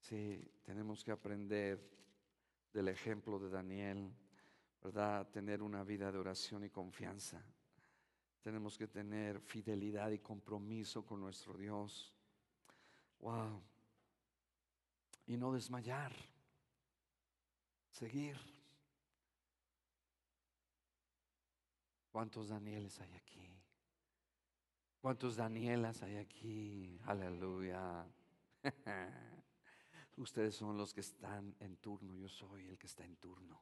Sí, 0.00 0.50
tenemos 0.64 1.04
que 1.04 1.12
aprender 1.12 1.78
del 2.72 2.88
ejemplo 2.88 3.38
de 3.38 3.50
Daniel, 3.50 4.10
¿verdad? 4.82 5.28
Tener 5.30 5.62
una 5.62 5.84
vida 5.84 6.10
de 6.10 6.18
oración 6.18 6.64
y 6.64 6.70
confianza. 6.70 7.44
Tenemos 8.40 8.78
que 8.78 8.88
tener 8.88 9.40
fidelidad 9.40 10.10
y 10.10 10.20
compromiso 10.20 11.04
con 11.04 11.20
nuestro 11.20 11.52
Dios. 11.58 12.14
Wow. 13.20 13.62
Y 15.26 15.36
no 15.36 15.52
desmayar. 15.52 16.12
Seguir. 17.90 18.53
¿Cuántos 22.14 22.50
Danieles 22.50 23.00
hay 23.00 23.12
aquí? 23.14 23.60
¿Cuántos 25.00 25.34
Danielas 25.34 26.00
hay 26.04 26.14
aquí? 26.14 27.00
Aleluya. 27.06 28.06
Ustedes 30.18 30.54
son 30.54 30.78
los 30.78 30.94
que 30.94 31.00
están 31.00 31.56
en 31.58 31.76
turno, 31.78 32.14
yo 32.14 32.28
soy 32.28 32.68
el 32.68 32.78
que 32.78 32.86
está 32.86 33.04
en 33.04 33.16
turno. 33.16 33.60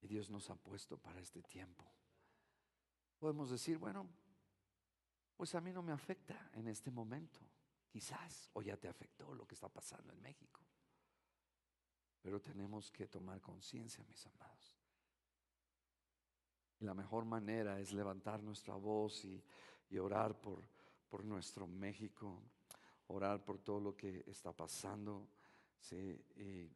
Y 0.00 0.06
Dios 0.06 0.30
nos 0.30 0.48
ha 0.48 0.54
puesto 0.56 0.96
para 0.96 1.20
este 1.20 1.42
tiempo. 1.42 1.84
Podemos 3.18 3.50
decir, 3.50 3.76
bueno, 3.76 4.08
pues 5.36 5.54
a 5.54 5.60
mí 5.60 5.70
no 5.70 5.82
me 5.82 5.92
afecta 5.92 6.50
en 6.54 6.66
este 6.66 6.90
momento, 6.90 7.40
quizás, 7.90 8.48
o 8.54 8.62
ya 8.62 8.78
te 8.78 8.88
afectó 8.88 9.34
lo 9.34 9.46
que 9.46 9.54
está 9.54 9.68
pasando 9.68 10.14
en 10.14 10.22
México. 10.22 10.62
Pero 12.22 12.40
tenemos 12.40 12.90
que 12.90 13.06
tomar 13.06 13.38
conciencia, 13.42 14.02
mis 14.04 14.26
amados. 14.28 14.79
Y 16.80 16.84
la 16.86 16.94
mejor 16.94 17.26
manera 17.26 17.78
es 17.78 17.92
levantar 17.92 18.42
nuestra 18.42 18.74
voz 18.74 19.24
y, 19.26 19.42
orar 19.98 20.40
por, 20.40 20.62
por, 21.10 21.24
nuestro 21.24 21.66
México, 21.66 22.40
orar 23.08 23.44
por 23.44 23.58
todo 23.58 23.80
lo 23.80 23.96
que 23.96 24.24
está 24.26 24.52
pasando. 24.52 25.28
Sí, 25.78 26.24
y 26.36 26.70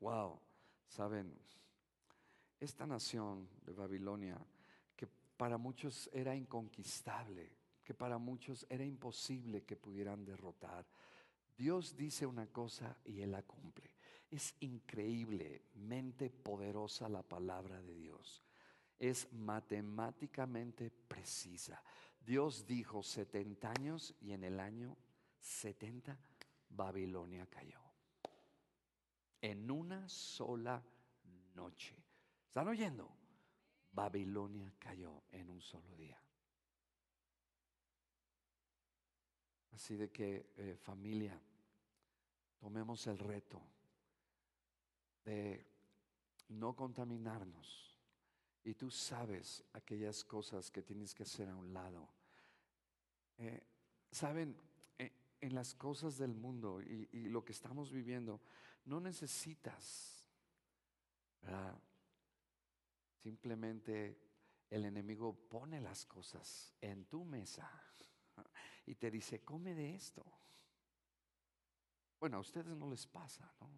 wow, 0.00 0.40
saben, 0.88 1.32
esta 2.58 2.86
nación 2.86 3.48
de 3.62 3.72
Babilonia, 3.72 4.36
que 4.96 5.06
para 5.36 5.58
muchos 5.58 6.10
era 6.12 6.34
inconquistable, 6.34 7.52
que 7.84 7.94
para 7.94 8.18
muchos 8.18 8.66
era 8.68 8.84
imposible 8.84 9.62
que 9.62 9.76
pudieran 9.76 10.24
derrotar, 10.24 10.84
Dios 11.56 11.96
dice 11.96 12.26
una 12.26 12.48
cosa 12.48 12.96
y 13.04 13.20
Él 13.20 13.30
la 13.30 13.42
cumple. 13.42 13.90
Es 14.28 14.56
increíblemente 14.60 16.30
poderosa 16.30 17.08
la 17.08 17.22
palabra 17.22 17.80
de 17.82 17.94
Dios 17.94 18.42
es 19.00 19.32
matemáticamente 19.32 20.90
precisa. 20.90 21.82
Dios 22.20 22.66
dijo 22.66 23.02
70 23.02 23.70
años 23.70 24.14
y 24.20 24.32
en 24.32 24.44
el 24.44 24.60
año 24.60 24.96
70 25.40 26.16
Babilonia 26.68 27.46
cayó. 27.46 27.80
En 29.40 29.70
una 29.70 30.06
sola 30.06 30.84
noche. 31.54 31.96
¿Están 32.46 32.68
oyendo? 32.68 33.10
Babilonia 33.90 34.70
cayó 34.78 35.22
en 35.32 35.48
un 35.48 35.62
solo 35.62 35.96
día. 35.96 36.20
Así 39.72 39.96
de 39.96 40.10
que 40.10 40.52
eh, 40.58 40.76
familia, 40.76 41.40
tomemos 42.58 43.06
el 43.06 43.18
reto 43.18 43.62
de 45.24 45.66
no 46.48 46.76
contaminarnos 46.76 47.89
y 48.64 48.74
tú 48.74 48.90
sabes 48.90 49.64
aquellas 49.72 50.24
cosas 50.24 50.70
que 50.70 50.82
tienes 50.82 51.14
que 51.14 51.22
hacer 51.22 51.48
a 51.48 51.56
un 51.56 51.72
lado. 51.72 52.08
Eh, 53.38 53.62
Saben, 54.12 54.56
eh, 54.98 55.12
en 55.40 55.54
las 55.54 55.74
cosas 55.74 56.18
del 56.18 56.34
mundo 56.34 56.82
y, 56.82 57.06
lo 57.28 57.44
que 57.44 57.52
estamos 57.52 57.90
viviendo, 57.90 58.40
no 58.84 59.00
necesitas, 59.00 60.16
Simplemente 63.22 64.18
el 64.68 64.84
enemigo 64.84 65.34
pone 65.34 65.80
las 65.80 66.06
cosas 66.06 66.74
en 66.80 67.06
tu 67.06 67.24
mesa 67.24 67.68
y 68.86 68.94
te 68.94 69.10
dice, 69.10 69.40
come 69.40 69.74
de 69.74 69.94
esto. 69.94 70.24
Bueno, 72.18 72.36
a 72.36 72.40
ustedes 72.40 72.76
no 72.76 72.88
les 72.88 73.06
pasa, 73.06 73.50
¿no? 73.60 73.70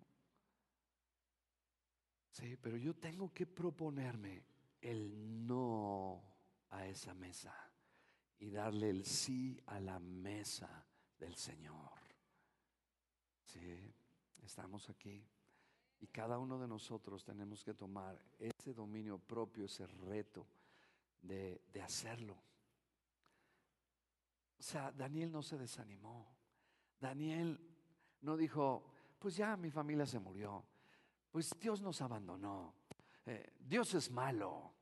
Sí, 2.31 2.57
pero 2.57 2.77
yo 2.77 2.95
tengo 2.95 3.33
que 3.33 3.47
proponerme 3.47 4.43
el 4.83 5.47
no 5.47 6.23
a 6.71 6.87
esa 6.87 7.15
mesa 7.15 7.55
y 8.39 8.51
darle 8.51 8.91
el 8.91 9.05
sí 9.05 9.59
a 9.67 9.81
la 9.81 9.99
mesa 9.99 10.85
del 11.19 11.37
Señor. 11.37 11.91
Sí, 13.45 13.95
estamos 14.43 14.91
aquí. 14.91 15.25
Y 16.01 16.09
cada 16.09 16.39
uno 16.39 16.59
de 16.59 16.67
nosotros 16.67 17.25
tenemos 17.25 17.63
que 17.63 17.75
tomar 17.75 18.21
ese 18.39 18.75
dominio 18.75 19.19
propio, 19.19 19.67
ese 19.67 19.87
reto 19.87 20.47
de, 21.21 21.63
de 21.73 21.81
hacerlo. 21.83 22.37
O 24.59 24.63
sea, 24.63 24.91
Daniel 24.91 25.31
no 25.31 25.43
se 25.43 25.57
desanimó. 25.57 26.27
Daniel 26.99 27.61
no 28.23 28.37
dijo, 28.37 28.85
pues 29.19 29.37
ya 29.37 29.57
mi 29.57 29.71
familia 29.71 30.07
se 30.07 30.19
murió, 30.19 30.65
pues 31.31 31.51
Dios 31.61 31.81
nos 31.81 32.01
abandonó. 32.01 32.75
Eh, 33.27 33.53
Dios 33.59 33.95
es 33.95 34.11
malo. 34.11 34.73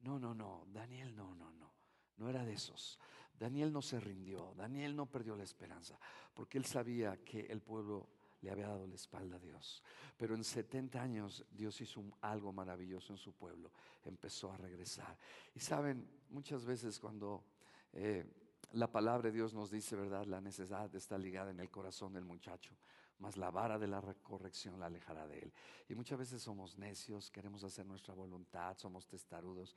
No, 0.00 0.18
no, 0.18 0.34
no, 0.34 0.66
Daniel 0.72 1.14
no, 1.14 1.34
no, 1.34 1.50
no. 1.52 1.72
No 2.16 2.28
era 2.28 2.44
de 2.44 2.52
esos. 2.52 2.98
Daniel 3.38 3.72
no 3.72 3.82
se 3.82 4.00
rindió, 4.00 4.52
Daniel 4.56 4.96
no 4.96 5.06
perdió 5.06 5.36
la 5.36 5.44
esperanza, 5.44 5.98
porque 6.34 6.58
él 6.58 6.64
sabía 6.64 7.22
que 7.24 7.46
el 7.46 7.60
pueblo 7.60 8.08
le 8.40 8.50
había 8.50 8.68
dado 8.68 8.86
la 8.86 8.94
espalda 8.94 9.36
a 9.36 9.38
Dios. 9.38 9.82
Pero 10.16 10.34
en 10.34 10.42
70 10.42 11.00
años 11.00 11.44
Dios 11.50 11.80
hizo 11.80 12.02
algo 12.20 12.52
maravilloso 12.52 13.12
en 13.12 13.18
su 13.18 13.32
pueblo, 13.32 13.70
empezó 14.04 14.52
a 14.52 14.56
regresar. 14.56 15.16
Y 15.54 15.60
saben, 15.60 16.08
muchas 16.30 16.64
veces 16.64 16.98
cuando 16.98 17.44
eh, 17.92 18.26
la 18.72 18.90
palabra 18.90 19.30
de 19.30 19.36
Dios 19.36 19.54
nos 19.54 19.70
dice, 19.70 19.96
¿verdad? 19.96 20.26
La 20.26 20.40
necesidad 20.40 20.92
está 20.94 21.16
ligada 21.16 21.50
en 21.50 21.60
el 21.60 21.70
corazón 21.70 22.12
del 22.12 22.24
muchacho, 22.24 22.74
mas 23.18 23.36
la 23.36 23.50
vara 23.50 23.78
de 23.78 23.88
la 23.88 24.00
corrección 24.22 24.78
la 24.78 24.86
alejará 24.86 25.26
de 25.26 25.38
él. 25.40 25.52
Y 25.88 25.94
muchas 25.94 26.18
veces 26.18 26.42
somos 26.42 26.78
necios, 26.78 27.30
queremos 27.30 27.64
hacer 27.64 27.86
nuestra 27.86 28.14
voluntad, 28.14 28.76
somos 28.76 29.06
testarudos, 29.06 29.74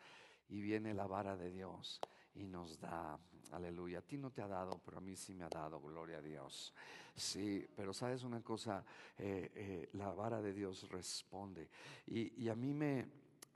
y 0.49 0.62
viene 0.62 0.93
la 0.93 1.08
vara 1.08 1.36
de 1.38 1.51
Dios 1.51 1.99
y 2.36 2.47
nos 2.47 2.80
da, 2.80 3.19
aleluya. 3.51 3.99
A 3.99 4.01
ti 4.01 4.17
no 4.17 4.32
te 4.32 4.41
ha 4.41 4.47
dado, 4.47 4.82
pero 4.84 4.97
a 4.97 5.01
mí 5.01 5.15
sí 5.15 5.34
me 5.34 5.43
ha 5.43 5.49
dado, 5.49 5.80
gloria 5.80 6.17
a 6.17 6.21
Dios. 6.21 6.73
Sí, 7.15 7.65
pero 7.75 7.93
sabes 7.93 8.23
una 8.23 8.41
cosa, 8.41 8.86
eh, 9.17 9.51
eh, 9.54 9.89
la 9.93 10.12
vara 10.13 10.41
de 10.41 10.54
Dios 10.54 10.89
responde. 10.89 11.69
Y, 12.08 12.47
a 12.47 12.56
mí 12.56 12.73
me, 12.73 13.08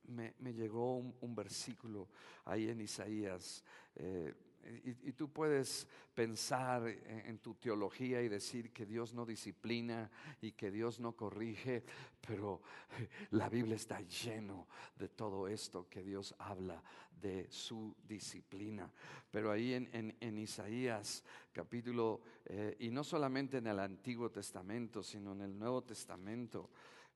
me, 0.08 0.54
llegó 0.54 0.98
un, 0.98 1.36
versículo 1.36 2.10
ahí 2.46 2.70
en 2.70 2.82
Isaías. 2.82 3.64
Eh, 3.96 4.34
y, 4.84 5.12
tú 5.14 5.30
puedes 5.30 5.88
pensar 6.14 6.88
en, 6.88 7.38
tu 7.40 7.56
teología 7.56 8.22
y 8.22 8.30
decir 8.30 8.72
que 8.72 8.86
Dios 8.86 9.14
no 9.14 9.26
disciplina 9.26 10.10
y 10.42 10.54
que 10.54 10.72
Dios 10.72 11.00
no 11.00 11.14
corrige, 11.14 11.84
pero 12.26 12.62
la 13.32 13.50
Biblia 13.50 13.76
está 13.76 14.02
lleno 14.02 14.68
de 14.96 15.10
todo 15.10 15.48
esto 15.48 15.88
que 15.90 16.04
Dios 16.04 16.34
habla 16.40 16.82
de 17.22 17.48
su 17.50 17.96
disciplina. 18.08 18.92
Pero 19.30 19.52
ahí 19.52 19.74
en, 19.74 20.38
Isaías 20.38 21.24
capítulo, 21.52 22.22
eh, 22.46 22.76
y 22.80 22.90
no 22.90 23.04
solamente 23.04 23.58
en 23.58 23.68
el 23.68 23.80
Antiguo 23.80 24.32
Testamento, 24.32 25.04
sino 25.04 25.34
en 25.34 25.42
el 25.42 25.58
Nuevo 25.58 25.84
Testamento, 25.84 26.70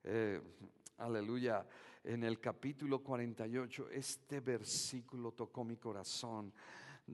eh, 0.04 0.40
aleluya, 0.98 1.66
en 2.04 2.24
el 2.24 2.40
capítulo 2.40 3.02
48, 3.02 3.90
este 3.90 4.40
versículo 4.40 5.32
tocó 5.32 5.64
mi 5.64 5.76
corazón 5.76 6.52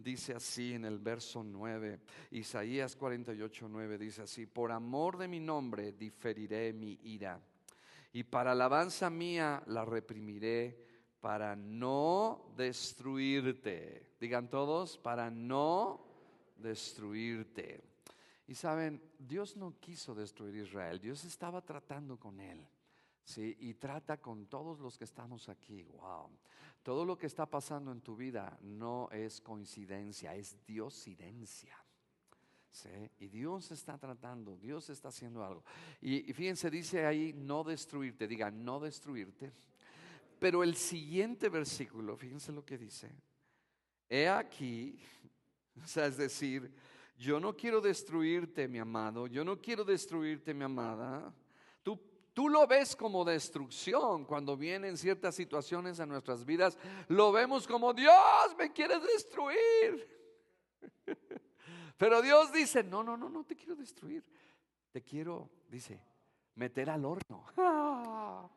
dice 0.03 0.34
así 0.34 0.74
en 0.74 0.84
el 0.84 0.99
verso 0.99 1.42
9, 1.42 2.01
Isaías 2.32 2.97
48, 2.97 3.68
9 3.68 3.99
dice 3.99 4.22
así, 4.22 4.47
por 4.47 4.72
amor 4.72 5.16
de 5.18 5.28
mi 5.28 5.40
nombre 5.40 5.92
diferiré 5.92 6.72
mi 6.72 6.99
ira 7.03 7.40
y 8.12 8.24
para 8.24 8.53
alabanza 8.53 9.11
mía 9.11 9.62
la 9.66 9.84
reprimiré 9.84 10.86
para 11.20 11.57
no 11.57 12.53
destruirte. 12.57 14.14
Digan 14.20 14.49
todos, 14.49 14.97
para 14.97 15.30
no 15.30 16.07
destruirte. 16.57 17.82
Y 18.47 18.55
saben, 18.55 19.03
Dios 19.18 19.57
no 19.57 19.78
quiso 19.80 20.14
destruir 20.14 20.57
Israel, 20.57 21.01
Dios 21.01 21.24
estaba 21.24 21.61
tratando 21.62 22.18
con 22.18 22.40
él. 22.40 22.66
¿sí? 23.22 23.57
Y 23.61 23.74
trata 23.74 24.18
con 24.18 24.47
todos 24.47 24.78
los 24.78 24.97
que 24.97 25.05
estamos 25.05 25.49
aquí. 25.49 25.82
Wow. 25.82 26.30
Todo 26.87 27.05
lo 27.05 27.18
que 27.18 27.26
está 27.26 27.47
pasando 27.47 27.91
en 27.91 28.01
tu 28.01 28.14
vida 28.14 28.57
no 28.62 29.09
es 29.11 29.41
coincidencia, 29.41 30.37
es 30.37 30.64
diosidencia. 30.64 31.76
¿Sí? 32.70 33.11
Y 33.18 33.26
Dios 33.26 33.72
está 33.72 33.99
tratando, 33.99 34.57
Dios 34.57 34.89
está 34.91 35.09
haciendo 35.09 35.45
algo. 35.45 35.64
Y, 36.01 36.30
y 36.30 36.32
fíjense, 36.32 36.70
dice 36.70 37.05
ahí 37.05 37.32
no 37.32 37.64
destruirte, 37.64 38.28
diga 38.28 38.53
no 38.53 38.78
destruirte. 38.78 39.53
Pero 40.39 40.62
el 40.62 40.76
siguiente 40.76 41.49
versículo, 41.49 42.16
fíjense 42.16 42.53
lo 42.53 42.64
que 42.64 42.78
dice. 42.78 43.11
He 44.09 44.28
aquí, 44.28 44.97
o 45.82 45.89
sea, 45.89 46.07
es 46.07 46.16
decir, 46.16 46.72
yo 47.18 47.41
no 47.41 47.57
quiero 47.57 47.80
destruirte, 47.80 48.68
mi 48.68 48.78
amado, 48.78 49.26
yo 49.26 49.45
no 49.45 49.61
quiero 49.61 49.84
destruirte, 49.84 50.55
mi 50.55 50.62
amada. 50.62 51.34
Tú, 52.37 52.51
lo 52.51 52.66
ves 52.66 52.95
como 52.95 53.24
destrucción 53.24 54.26
cuando 54.26 54.59
vienen 54.59 54.99
ciertas 54.99 55.34
situaciones 55.34 55.99
en 56.01 56.11
nuestras 56.11 56.45
vidas, 56.45 56.76
lo 57.09 57.32
vemos 57.32 57.66
como 57.66 57.95
Dios 57.95 58.14
me 58.59 58.70
quiere 58.74 59.01
destruir. 59.01 60.07
Pero 61.97 62.20
Dios 62.20 62.53
dice, 62.53 62.84
no, 62.84 63.03
no, 63.03 63.16
no, 63.16 63.30
no 63.30 63.43
te 63.45 63.57
quiero 63.57 63.74
destruir. 63.74 64.22
Te 64.93 65.01
quiero, 65.01 65.49
dice, 65.66 65.99
meter 66.57 66.91
al 66.91 67.07
horno. 67.07 67.47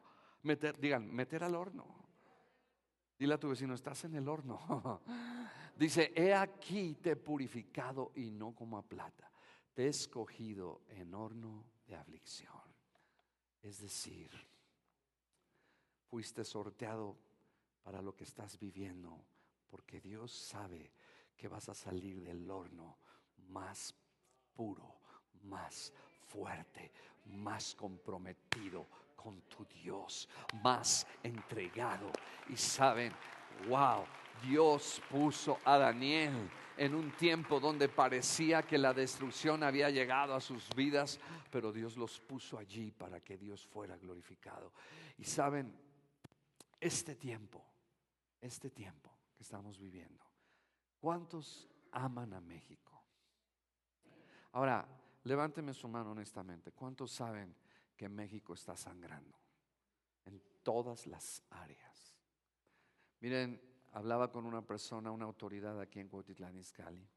Meter, 0.44 0.78
digan, 0.78 1.10
meter 1.10 1.46
al 1.46 1.56
horno. 1.56 1.86
Dile 3.18 3.36
a 3.36 3.40
tu 3.40 3.48
vecino, 3.48 3.74
estás 3.76 4.04
en 4.04 4.16
el 4.16 4.28
horno. 4.28 5.02
Dice, 5.78 6.12
he 6.18 6.34
aquí 6.34 6.96
te 6.96 7.12
he 7.12 7.16
purificado 7.16 8.12
y 8.16 8.30
no 8.32 8.54
como 8.54 8.78
a 8.78 8.82
plata. 8.82 9.32
Te 9.74 9.86
he 9.86 9.88
escogido 9.88 10.82
en 10.90 11.14
horno 11.14 11.66
de 11.88 11.96
aflicción. 11.96 12.69
Es 13.62 13.80
decir, 13.80 14.30
fuiste 16.10 16.44
sorteado 16.44 17.18
para 17.84 18.02
lo 18.02 18.16
que 18.16 18.24
estás 18.24 18.58
viviendo, 18.60 19.26
porque 19.70 20.00
Dios 20.00 20.32
sabe 20.32 20.92
que 21.36 21.48
vas 21.48 21.70
a 21.70 21.74
salir 21.74 22.22
del 22.22 22.50
horno 22.50 22.98
más 23.50 23.96
puro, 24.54 25.00
más 25.44 25.94
fuerte, 26.28 26.92
más 27.26 27.76
comprometido 27.76 28.88
con 29.16 29.42
tu 29.44 29.66
Dios, 29.66 30.30
más 30.64 31.06
entregado. 31.24 32.12
Y 32.48 32.56
saben, 32.56 33.14
wow, 33.68 34.06
Dios 34.42 35.02
puso 35.10 35.60
a 35.66 35.78
Daniel 35.78 36.50
en 36.78 36.96
un 36.96 37.12
tiempo 37.12 37.60
donde 37.60 37.90
parecía 37.90 38.64
que 38.64 38.78
la 38.78 38.94
destrucción 38.94 39.64
había 39.64 39.90
llegado 39.90 40.34
a 40.34 40.40
sus 40.40 40.70
vidas, 40.76 41.20
pero 41.52 41.72
Dios 41.72 41.98
los 41.98 42.20
puso 42.20 42.58
allí 42.58 42.92
para 42.92 43.20
que 43.20 43.38
Dios 43.38 43.66
fuera 43.66 43.98
glorificado. 43.98 44.72
Y 45.18 45.26
saben, 45.26 45.74
este 46.80 47.16
tiempo, 47.16 47.66
este 48.40 48.70
tiempo 48.70 49.12
que 49.36 49.44
estamos 49.44 49.78
viviendo, 49.78 50.26
¿cuántos 51.00 51.68
aman 51.92 52.34
a 52.34 52.42
México? 52.42 53.04
Ahora, 54.54 54.88
levánteme 55.24 55.74
su 55.74 55.88
mano 55.88 56.12
honestamente. 56.12 56.72
¿Cuántos 56.72 57.12
saben 57.12 57.56
que 58.00 58.08
México 58.08 58.54
está 58.54 58.78
sangrando 58.78 59.38
en 60.24 60.42
todas 60.64 61.06
las 61.06 61.44
áreas. 61.50 62.16
Miren, 63.20 63.62
hablaba 63.92 64.32
con 64.32 64.46
una 64.46 64.62
persona, 64.66 65.12
una 65.12 65.26
autoridad 65.26 65.80
aquí 65.80 66.00
en 66.00 66.08
Cuautitlán 66.08 66.58
Izcalli. 66.58 67.08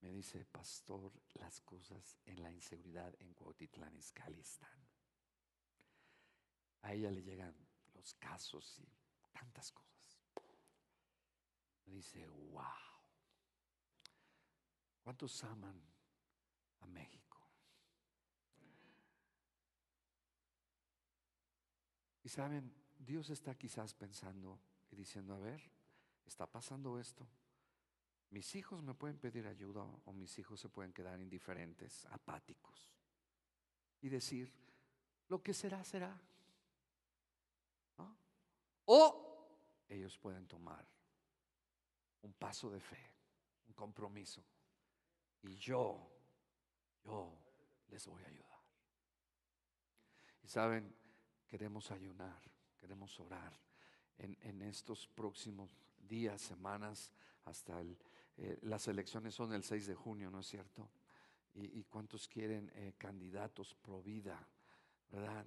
Me 0.00 0.10
dice, 0.10 0.44
pastor, 0.44 1.12
las 1.34 1.60
cosas 1.60 2.18
en 2.26 2.42
la 2.42 2.50
inseguridad 2.50 3.14
en 3.20 3.32
Cuautitlán 3.34 3.96
Izcalli 3.96 4.40
están. 4.40 4.86
A 6.82 6.92
ella 6.92 7.10
le 7.10 7.22
llegan 7.22 7.54
los 7.94 8.14
casos 8.14 8.78
y 8.78 8.86
tantas 9.32 9.72
cosas. 9.72 10.20
Me 11.86 11.94
dice, 11.94 12.26
wow. 12.28 12.64
¿Cuántos 15.02 15.42
aman 15.44 15.80
a 16.80 16.86
México? 16.86 17.40
Y 22.22 22.28
saben, 22.28 22.74
Dios 22.98 23.28
está 23.28 23.54
quizás 23.54 23.92
pensando 23.92 24.58
diciendo, 24.96 25.34
a 25.34 25.38
ver, 25.38 25.62
está 26.24 26.46
pasando 26.46 26.98
esto. 26.98 27.26
Mis 28.30 28.54
hijos 28.56 28.82
me 28.82 28.94
pueden 28.94 29.18
pedir 29.18 29.46
ayuda 29.46 29.82
o 29.82 30.12
mis 30.12 30.38
hijos 30.38 30.60
se 30.60 30.68
pueden 30.68 30.92
quedar 30.92 31.20
indiferentes, 31.20 32.06
apáticos. 32.06 32.92
Y 34.00 34.08
decir, 34.08 34.52
lo 35.28 35.42
que 35.42 35.54
será, 35.54 35.82
será. 35.84 36.20
O 38.86 39.84
ellos 39.88 40.18
pueden 40.18 40.46
tomar 40.46 40.86
un 42.22 42.34
paso 42.34 42.70
de 42.70 42.80
fe, 42.80 43.12
un 43.66 43.72
compromiso. 43.72 44.44
Y 45.42 45.54
yo, 45.56 46.10
yo 47.04 47.38
les 47.88 48.06
voy 48.06 48.22
a 48.24 48.26
ayudar. 48.26 48.60
Y 50.42 50.48
saben, 50.48 50.94
queremos 51.46 51.90
ayunar, 51.90 52.42
queremos 52.76 53.18
orar 53.20 53.58
en, 54.18 54.62
estos 54.62 55.08
próximos 55.08 55.70
días, 56.08 56.40
semanas, 56.40 57.12
hasta 57.44 57.80
el, 57.80 57.96
eh, 58.36 58.58
las 58.62 58.88
elecciones 58.88 59.34
son 59.34 59.52
el 59.52 59.62
6 59.62 59.86
de 59.86 59.94
junio, 59.94 60.30
¿no 60.30 60.40
es 60.40 60.46
cierto? 60.46 60.88
Y, 61.56 61.84
cuántos 61.84 62.26
quieren 62.26 62.68
eh, 62.74 62.94
candidatos 62.98 63.76
pro 63.76 64.02
vida, 64.02 64.44
¿verdad? 65.12 65.46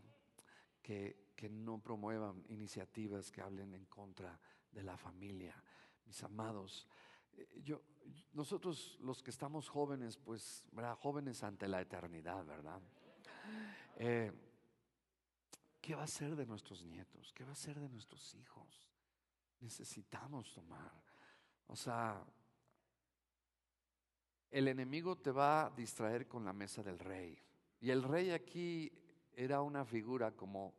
Que, 0.82 1.34
que 1.36 1.50
no 1.50 1.80
promuevan 1.80 2.46
iniciativas 2.48 3.30
que 3.30 3.42
hablen 3.42 3.74
en 3.74 3.86
contra 3.88 4.40
de 4.72 4.84
la 4.84 4.96
familia. 4.96 5.62
Mis 6.06 6.24
amados, 6.24 6.88
eh, 7.36 7.62
yo, 7.62 7.82
nosotros 8.32 8.98
los 9.02 9.22
que 9.22 9.32
estamos 9.32 9.68
jóvenes, 9.68 10.16
pues, 10.16 10.64
¿verdad? 10.72 10.96
Jóvenes 10.96 11.44
ante 11.44 11.68
la 11.68 11.82
eternidad, 11.82 12.46
¿verdad? 12.46 12.82
¿Qué 15.88 15.96
va 15.96 16.04
a 16.04 16.08
ser 16.08 16.36
de 16.36 16.46
nuestros 16.46 16.84
nietos? 16.84 17.32
¿Qué 17.32 17.46
va 17.46 17.54
a 17.54 17.56
ser 17.56 17.80
de 17.80 17.88
nuestros 17.88 18.36
hijos? 18.36 18.90
Necesitamos 19.62 20.52
tomar. 20.52 21.02
O 21.68 21.78
sea, 21.78 22.26
el 24.52 24.68
enemigo 24.68 25.18
te 25.18 25.32
va 25.32 25.68
a 25.68 25.70
distraer 25.70 26.28
con 26.28 26.44
la 26.44 26.52
mesa 26.52 26.84
del 26.84 27.00
rey. 27.00 27.42
Y 27.80 27.90
el 27.90 28.04
rey 28.04 28.32
aquí 28.32 28.92
era 29.32 29.62
una 29.62 29.86
figura 29.86 30.36
como 30.36 30.76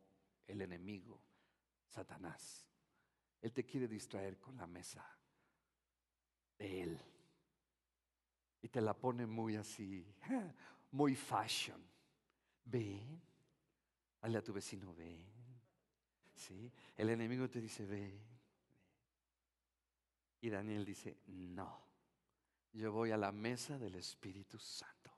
el 0.46 0.60
enemigo, 0.60 1.18
Satanás. 1.86 2.68
Él 3.40 3.50
te 3.54 3.64
quiere 3.64 3.88
distraer 3.88 4.38
con 4.38 4.58
la 4.58 4.66
mesa 4.66 5.02
de 6.58 6.82
él. 6.82 7.00
Y 8.60 8.68
te 8.68 8.82
la 8.82 8.92
pone 8.92 9.24
muy 9.24 9.56
así, 9.56 10.06
muy 10.90 11.14
fashion. 11.14 11.82
Ven, 12.66 13.22
Hazle 14.20 14.38
a 14.38 14.42
tu 14.42 14.52
vecino, 14.52 14.94
ven. 14.94 15.24
¿Sí? 16.34 16.72
El 16.96 17.10
enemigo 17.10 17.48
te 17.48 17.60
dice, 17.60 17.84
ven. 17.84 18.20
Y 20.40 20.50
Daniel 20.50 20.84
dice, 20.84 21.18
no, 21.26 21.82
yo 22.72 22.92
voy 22.92 23.10
a 23.10 23.16
la 23.16 23.32
mesa 23.32 23.78
del 23.78 23.96
Espíritu 23.96 24.58
Santo. 24.58 25.12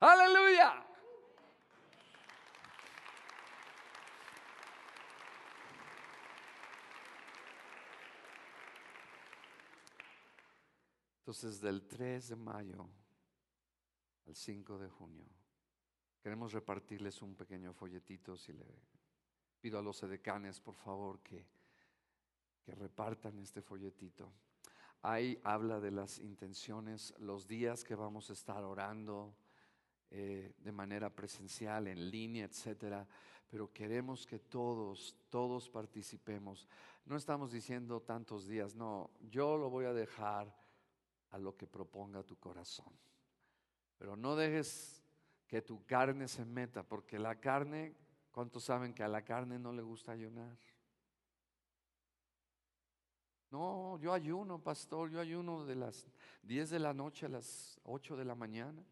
Aleluya. 0.00 0.86
Entonces, 11.20 11.58
del 11.60 11.86
3 11.86 12.28
de 12.28 12.36
mayo 12.36 12.86
al 14.26 14.34
5 14.34 14.78
de 14.78 14.90
junio, 14.90 15.24
Queremos 16.24 16.54
repartirles 16.54 17.20
un 17.20 17.34
pequeño 17.34 17.74
folletito, 17.74 18.34
si 18.34 18.54
le 18.54 18.64
pido 19.60 19.78
a 19.78 19.82
los 19.82 20.02
edecanes, 20.04 20.58
por 20.58 20.74
favor, 20.74 21.20
que, 21.20 21.44
que 22.64 22.74
repartan 22.74 23.38
este 23.40 23.60
folletito. 23.60 24.32
Ahí 25.02 25.38
habla 25.44 25.80
de 25.80 25.90
las 25.90 26.18
intenciones, 26.20 27.12
los 27.18 27.46
días 27.46 27.84
que 27.84 27.94
vamos 27.94 28.30
a 28.30 28.32
estar 28.32 28.64
orando 28.64 29.36
eh, 30.10 30.54
de 30.56 30.72
manera 30.72 31.10
presencial, 31.10 31.88
en 31.88 32.10
línea, 32.10 32.46
etcétera. 32.46 33.06
Pero 33.50 33.70
queremos 33.70 34.26
que 34.26 34.38
todos, 34.38 35.14
todos 35.28 35.68
participemos. 35.68 36.66
No 37.04 37.16
estamos 37.16 37.52
diciendo 37.52 38.00
tantos 38.00 38.48
días, 38.48 38.74
no. 38.74 39.10
Yo 39.28 39.58
lo 39.58 39.68
voy 39.68 39.84
a 39.84 39.92
dejar 39.92 40.56
a 41.32 41.36
lo 41.36 41.54
que 41.54 41.66
proponga 41.66 42.22
tu 42.22 42.36
corazón. 42.38 42.98
Pero 43.98 44.16
no 44.16 44.34
dejes 44.36 45.03
que 45.54 45.62
tu 45.62 45.84
carne 45.86 46.26
se 46.26 46.44
meta, 46.44 46.82
porque 46.82 47.16
la 47.16 47.36
carne, 47.36 47.94
¿cuántos 48.32 48.64
saben 48.64 48.92
que 48.92 49.04
a 49.04 49.08
la 49.08 49.22
carne 49.22 49.56
no 49.56 49.72
le 49.72 49.82
gusta 49.82 50.10
ayunar? 50.10 50.58
No, 53.52 53.96
yo 54.00 54.12
ayuno, 54.12 54.58
pastor, 54.58 55.10
yo 55.10 55.20
ayuno 55.20 55.64
de 55.64 55.76
las 55.76 56.08
10 56.42 56.70
de 56.70 56.80
la 56.80 56.92
noche 56.92 57.26
a 57.26 57.28
las 57.28 57.80
8 57.84 58.16
de 58.16 58.24
la 58.24 58.34
mañana. 58.34 58.82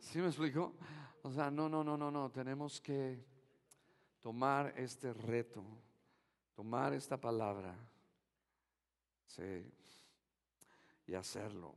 ¿Sí 0.00 0.18
me 0.18 0.26
explico? 0.26 0.74
O 1.22 1.30
sea, 1.30 1.52
no, 1.52 1.68
no, 1.68 1.84
no, 1.84 1.96
no, 1.96 2.10
no. 2.10 2.32
Tenemos 2.32 2.80
que 2.80 3.24
tomar 4.18 4.74
este 4.76 5.12
reto, 5.12 5.64
tomar 6.52 6.92
esta 6.94 7.16
palabra, 7.16 7.76
sí, 9.24 9.72
y 11.06 11.14
hacerlo. 11.14 11.76